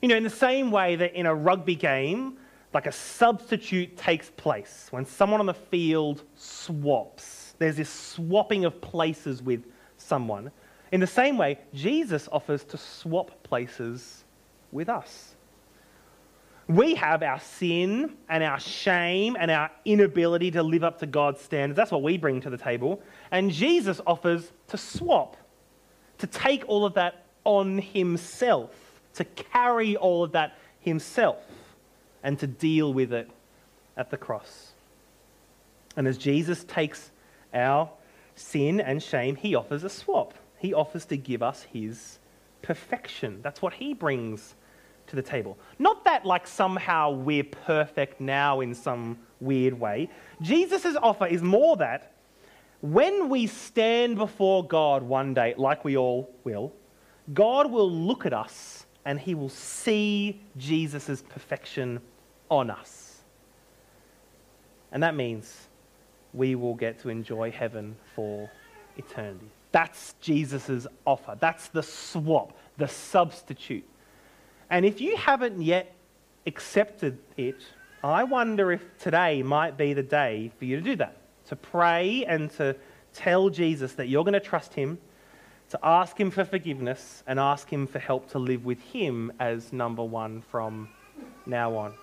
You 0.00 0.08
know, 0.08 0.16
in 0.16 0.22
the 0.22 0.30
same 0.30 0.70
way 0.70 0.96
that 0.96 1.12
in 1.12 1.26
a 1.26 1.34
rugby 1.34 1.74
game, 1.74 2.38
like 2.72 2.86
a 2.86 2.92
substitute 2.92 3.94
takes 3.94 4.30
place 4.30 4.86
when 4.90 5.04
someone 5.04 5.40
on 5.40 5.44
the 5.44 5.52
field 5.52 6.22
swaps. 6.36 7.56
There's 7.58 7.76
this 7.76 7.90
swapping 7.90 8.64
of 8.64 8.80
places 8.80 9.42
with 9.42 9.66
someone. 9.98 10.50
In 10.92 11.00
the 11.00 11.06
same 11.06 11.36
way, 11.36 11.58
Jesus 11.74 12.26
offers 12.32 12.64
to 12.64 12.78
swap 12.78 13.42
places 13.42 14.24
with 14.72 14.88
us. 14.88 15.33
We 16.66 16.94
have 16.94 17.22
our 17.22 17.40
sin 17.40 18.16
and 18.28 18.42
our 18.42 18.58
shame 18.58 19.36
and 19.38 19.50
our 19.50 19.70
inability 19.84 20.52
to 20.52 20.62
live 20.62 20.82
up 20.82 21.00
to 21.00 21.06
God's 21.06 21.40
standards. 21.40 21.76
That's 21.76 21.90
what 21.92 22.02
we 22.02 22.16
bring 22.16 22.40
to 22.40 22.50
the 22.50 22.56
table. 22.56 23.02
And 23.30 23.50
Jesus 23.50 24.00
offers 24.06 24.50
to 24.68 24.78
swap, 24.78 25.36
to 26.18 26.26
take 26.26 26.64
all 26.66 26.86
of 26.86 26.94
that 26.94 27.26
on 27.44 27.78
himself, 27.78 28.70
to 29.14 29.24
carry 29.24 29.96
all 29.96 30.24
of 30.24 30.32
that 30.32 30.56
himself, 30.80 31.44
and 32.22 32.38
to 32.38 32.46
deal 32.46 32.94
with 32.94 33.12
it 33.12 33.28
at 33.96 34.10
the 34.10 34.16
cross. 34.16 34.72
And 35.96 36.08
as 36.08 36.16
Jesus 36.16 36.64
takes 36.64 37.10
our 37.52 37.90
sin 38.34 38.80
and 38.80 39.02
shame, 39.02 39.36
he 39.36 39.54
offers 39.54 39.84
a 39.84 39.90
swap. 39.90 40.34
He 40.58 40.72
offers 40.72 41.04
to 41.06 41.18
give 41.18 41.42
us 41.42 41.64
his 41.64 42.18
perfection. 42.62 43.40
That's 43.42 43.60
what 43.60 43.74
he 43.74 43.92
brings 43.92 44.54
to 45.06 45.16
the 45.16 45.22
table. 45.22 45.58
Not 45.78 46.04
that, 46.04 46.24
like, 46.24 46.46
somehow 46.46 47.10
we're 47.10 47.44
perfect 47.44 48.20
now 48.20 48.60
in 48.60 48.74
some 48.74 49.18
weird 49.40 49.78
way. 49.78 50.08
Jesus' 50.40 50.96
offer 51.02 51.26
is 51.26 51.42
more 51.42 51.76
that 51.76 52.12
when 52.80 53.28
we 53.28 53.46
stand 53.46 54.16
before 54.16 54.66
God 54.66 55.02
one 55.02 55.32
day, 55.32 55.54
like 55.56 55.84
we 55.84 55.96
all 55.96 56.30
will, 56.44 56.72
God 57.32 57.70
will 57.70 57.90
look 57.90 58.26
at 58.26 58.34
us 58.34 58.84
and 59.06 59.18
he 59.18 59.34
will 59.34 59.48
see 59.48 60.40
Jesus' 60.56 61.22
perfection 61.22 62.00
on 62.50 62.70
us. 62.70 63.22
And 64.92 65.02
that 65.02 65.14
means 65.14 65.68
we 66.32 66.54
will 66.54 66.74
get 66.74 67.00
to 67.00 67.08
enjoy 67.08 67.50
heaven 67.50 67.96
for 68.14 68.50
eternity. 68.96 69.50
That's 69.72 70.14
Jesus' 70.20 70.86
offer. 71.06 71.36
That's 71.40 71.68
the 71.68 71.82
swap, 71.82 72.56
the 72.76 72.86
substitute. 72.86 73.84
And 74.74 74.84
if 74.84 75.00
you 75.00 75.16
haven't 75.16 75.62
yet 75.62 75.94
accepted 76.48 77.18
it, 77.36 77.62
I 78.02 78.24
wonder 78.24 78.72
if 78.72 78.82
today 78.98 79.40
might 79.40 79.76
be 79.76 79.94
the 79.94 80.02
day 80.02 80.50
for 80.58 80.64
you 80.64 80.74
to 80.74 80.82
do 80.82 80.96
that. 80.96 81.16
To 81.46 81.54
pray 81.54 82.24
and 82.24 82.50
to 82.56 82.74
tell 83.12 83.50
Jesus 83.50 83.92
that 83.92 84.08
you're 84.08 84.24
going 84.24 84.34
to 84.34 84.40
trust 84.40 84.74
him, 84.74 84.98
to 85.68 85.78
ask 85.80 86.18
him 86.18 86.32
for 86.32 86.44
forgiveness, 86.44 87.22
and 87.28 87.38
ask 87.38 87.72
him 87.72 87.86
for 87.86 88.00
help 88.00 88.30
to 88.30 88.40
live 88.40 88.64
with 88.64 88.80
him 88.80 89.30
as 89.38 89.72
number 89.72 90.02
one 90.02 90.42
from 90.50 90.88
now 91.46 91.76
on. 91.76 91.94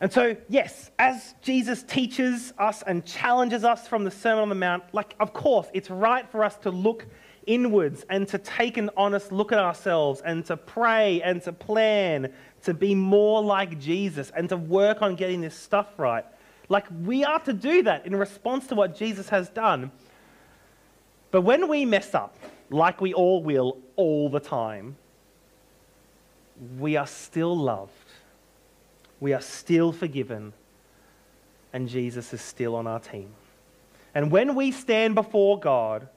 And 0.00 0.12
so, 0.12 0.36
yes, 0.48 0.90
as 0.98 1.36
Jesus 1.42 1.84
teaches 1.84 2.52
us 2.58 2.82
and 2.84 3.06
challenges 3.06 3.62
us 3.62 3.86
from 3.86 4.02
the 4.02 4.10
Sermon 4.10 4.42
on 4.42 4.48
the 4.48 4.56
Mount, 4.56 4.82
like, 4.92 5.14
of 5.20 5.32
course, 5.32 5.68
it's 5.72 5.90
right 5.90 6.28
for 6.28 6.42
us 6.42 6.56
to 6.56 6.70
look 6.72 7.06
inwards 7.46 8.04
and 8.08 8.26
to 8.28 8.38
take 8.38 8.76
an 8.76 8.90
honest 8.96 9.32
look 9.32 9.52
at 9.52 9.58
ourselves 9.58 10.20
and 10.20 10.44
to 10.46 10.56
pray 10.56 11.20
and 11.22 11.42
to 11.42 11.52
plan 11.52 12.32
to 12.62 12.74
be 12.74 12.94
more 12.94 13.42
like 13.42 13.78
Jesus 13.78 14.30
and 14.34 14.48
to 14.48 14.56
work 14.56 15.02
on 15.02 15.14
getting 15.16 15.40
this 15.40 15.54
stuff 15.54 15.98
right. 15.98 16.24
Like 16.68 16.86
we 17.02 17.24
are 17.24 17.40
to 17.40 17.52
do 17.52 17.82
that 17.82 18.06
in 18.06 18.16
response 18.16 18.66
to 18.68 18.74
what 18.74 18.96
Jesus 18.96 19.28
has 19.28 19.48
done. 19.48 19.90
But 21.30 21.42
when 21.42 21.68
we 21.68 21.84
mess 21.84 22.14
up, 22.14 22.36
like 22.70 23.00
we 23.00 23.12
all 23.12 23.42
will 23.42 23.78
all 23.96 24.28
the 24.28 24.40
time, 24.40 24.96
we 26.78 26.96
are 26.96 27.06
still 27.06 27.56
loved. 27.56 27.90
We 29.20 29.32
are 29.32 29.40
still 29.40 29.92
forgiven. 29.92 30.52
And 31.72 31.88
Jesus 31.88 32.32
is 32.32 32.40
still 32.40 32.76
on 32.76 32.86
our 32.86 33.00
team. 33.00 33.30
And 34.14 34.30
when 34.30 34.54
we 34.54 34.70
stand 34.70 35.14
before 35.16 35.58
God, 35.58 36.08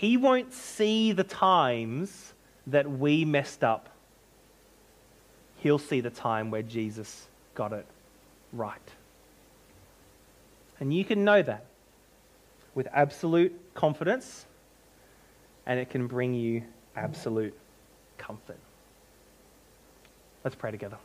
he 0.00 0.16
won't 0.16 0.54
see 0.54 1.12
the 1.12 1.24
times 1.24 2.32
that 2.66 2.90
we 2.90 3.22
messed 3.26 3.62
up. 3.62 3.90
he'll 5.62 5.78
see 5.78 6.00
the 6.00 6.10
time 6.10 6.50
where 6.50 6.62
Jesus 6.62 7.28
got 7.54 7.72
it 7.72 7.86
right. 8.52 8.80
And 10.78 10.92
you 10.92 11.04
can 11.04 11.24
know 11.24 11.42
that 11.42 11.66
with 12.74 12.88
absolute 12.92 13.54
confidence, 13.74 14.46
and 15.66 15.78
it 15.78 15.90
can 15.90 16.06
bring 16.06 16.32
you 16.34 16.62
absolute 16.96 17.54
comfort. 18.16 18.58
Let's 20.42 20.56
pray 20.56 20.70
together. 20.70 20.96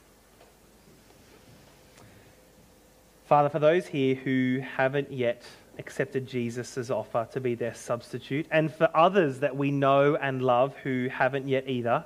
Father, 3.27 3.49
for 3.49 3.59
those 3.59 3.87
here 3.87 4.15
who 4.15 4.61
haven't 4.77 5.11
yet 5.11 5.43
accepted 5.77 6.27
Jesus' 6.27 6.89
offer 6.89 7.27
to 7.31 7.39
be 7.39 7.55
their 7.55 7.73
substitute, 7.73 8.47
and 8.51 8.73
for 8.73 8.89
others 8.93 9.39
that 9.39 9.55
we 9.55 9.71
know 9.71 10.15
and 10.15 10.41
love 10.41 10.75
who 10.77 11.07
haven't 11.11 11.47
yet 11.47 11.67
either, 11.67 12.05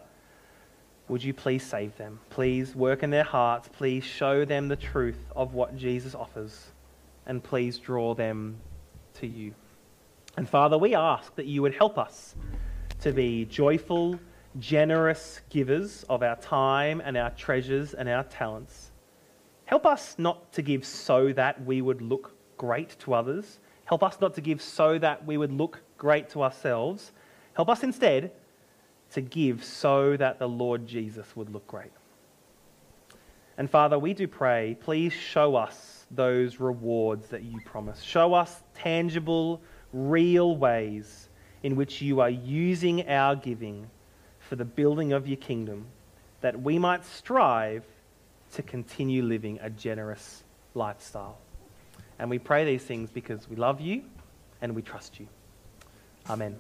would 1.08 1.24
you 1.24 1.34
please 1.34 1.64
save 1.64 1.98
them? 1.98 2.20
Please 2.30 2.76
work 2.76 3.02
in 3.02 3.10
their 3.10 3.24
hearts. 3.24 3.68
Please 3.68 4.04
show 4.04 4.46
them 4.46 4.68
the 4.68 4.76
truth 4.76 5.20
of 5.36 5.56
what 5.56 5.76
Jesus 5.76 6.14
offers. 6.14 6.68
And 7.26 7.44
please 7.44 7.80
draw 7.80 8.14
them 8.14 8.58
to 9.16 9.28
you. 9.28 9.56
And 10.38 10.48
Father, 10.48 10.78
we 10.78 10.94
ask 10.94 11.36
that 11.36 11.48
you 11.48 11.64
would 11.64 11.74
help 11.74 11.98
us 11.98 12.36
to 13.02 13.12
be 13.12 13.46
joyful, 13.46 14.20
generous 14.60 15.42
givers 15.50 16.06
of 16.10 16.22
our 16.22 16.36
time 16.36 17.02
and 17.04 17.18
our 17.18 17.32
treasures 17.32 17.96
and 17.96 18.08
our 18.08 18.24
talents. 18.26 18.92
Help 19.66 19.86
us 19.86 20.16
not 20.18 20.52
to 20.54 20.62
give 20.62 20.86
so 20.86 21.34
that 21.34 21.64
we 21.66 21.82
would 21.82 22.02
look 22.02 22.34
great 22.60 22.96
to 23.00 23.16
others. 23.16 23.60
Help 23.86 24.04
us 24.04 24.22
not 24.22 24.36
to 24.36 24.42
give 24.42 24.62
so 24.62 25.00
that 25.00 25.26
we 25.26 25.36
would 25.36 25.52
look 25.52 25.82
great 25.98 26.30
to 26.30 26.44
ourselves. 26.44 27.12
Help 27.54 27.70
us 27.70 27.82
instead 27.82 28.32
to 29.14 29.22
give 29.22 29.64
so 29.64 30.16
that 30.16 30.38
the 30.38 30.48
Lord 30.48 30.86
Jesus 30.86 31.36
would 31.36 31.52
look 31.52 31.66
great. 31.66 31.92
And 33.58 33.68
Father, 33.68 33.98
we 33.98 34.14
do 34.14 34.28
pray, 34.28 34.78
please 34.80 35.12
show 35.12 35.56
us 35.56 36.06
those 36.12 36.60
rewards 36.60 37.30
that 37.30 37.44
you 37.44 37.60
promise. 37.66 38.02
Show 38.02 38.34
us 38.34 38.62
tangible, 38.76 39.62
real 39.92 40.56
ways 40.56 41.30
in 41.64 41.76
which 41.76 42.02
you 42.02 42.22
are 42.22 42.30
using 42.30 43.08
our 43.10 43.36
giving 43.36 43.90
for 44.40 44.56
the 44.56 44.66
building 44.66 45.14
of 45.14 45.28
your 45.28 45.38
kingdom, 45.38 45.88
that 46.42 46.62
we 46.62 46.78
might 46.78 47.04
strive 47.04 47.84
to 48.54 48.62
continue 48.62 49.24
living 49.24 49.60
a 49.62 49.70
generous 49.70 50.44
lifestyle. 50.74 51.38
And 52.20 52.30
we 52.30 52.38
pray 52.38 52.66
these 52.66 52.84
things 52.84 53.10
because 53.10 53.50
we 53.50 53.56
love 53.56 53.80
you 53.80 54.04
and 54.62 54.76
we 54.76 54.82
trust 54.82 55.20
you. 55.20 55.28
Amen. 56.30 56.56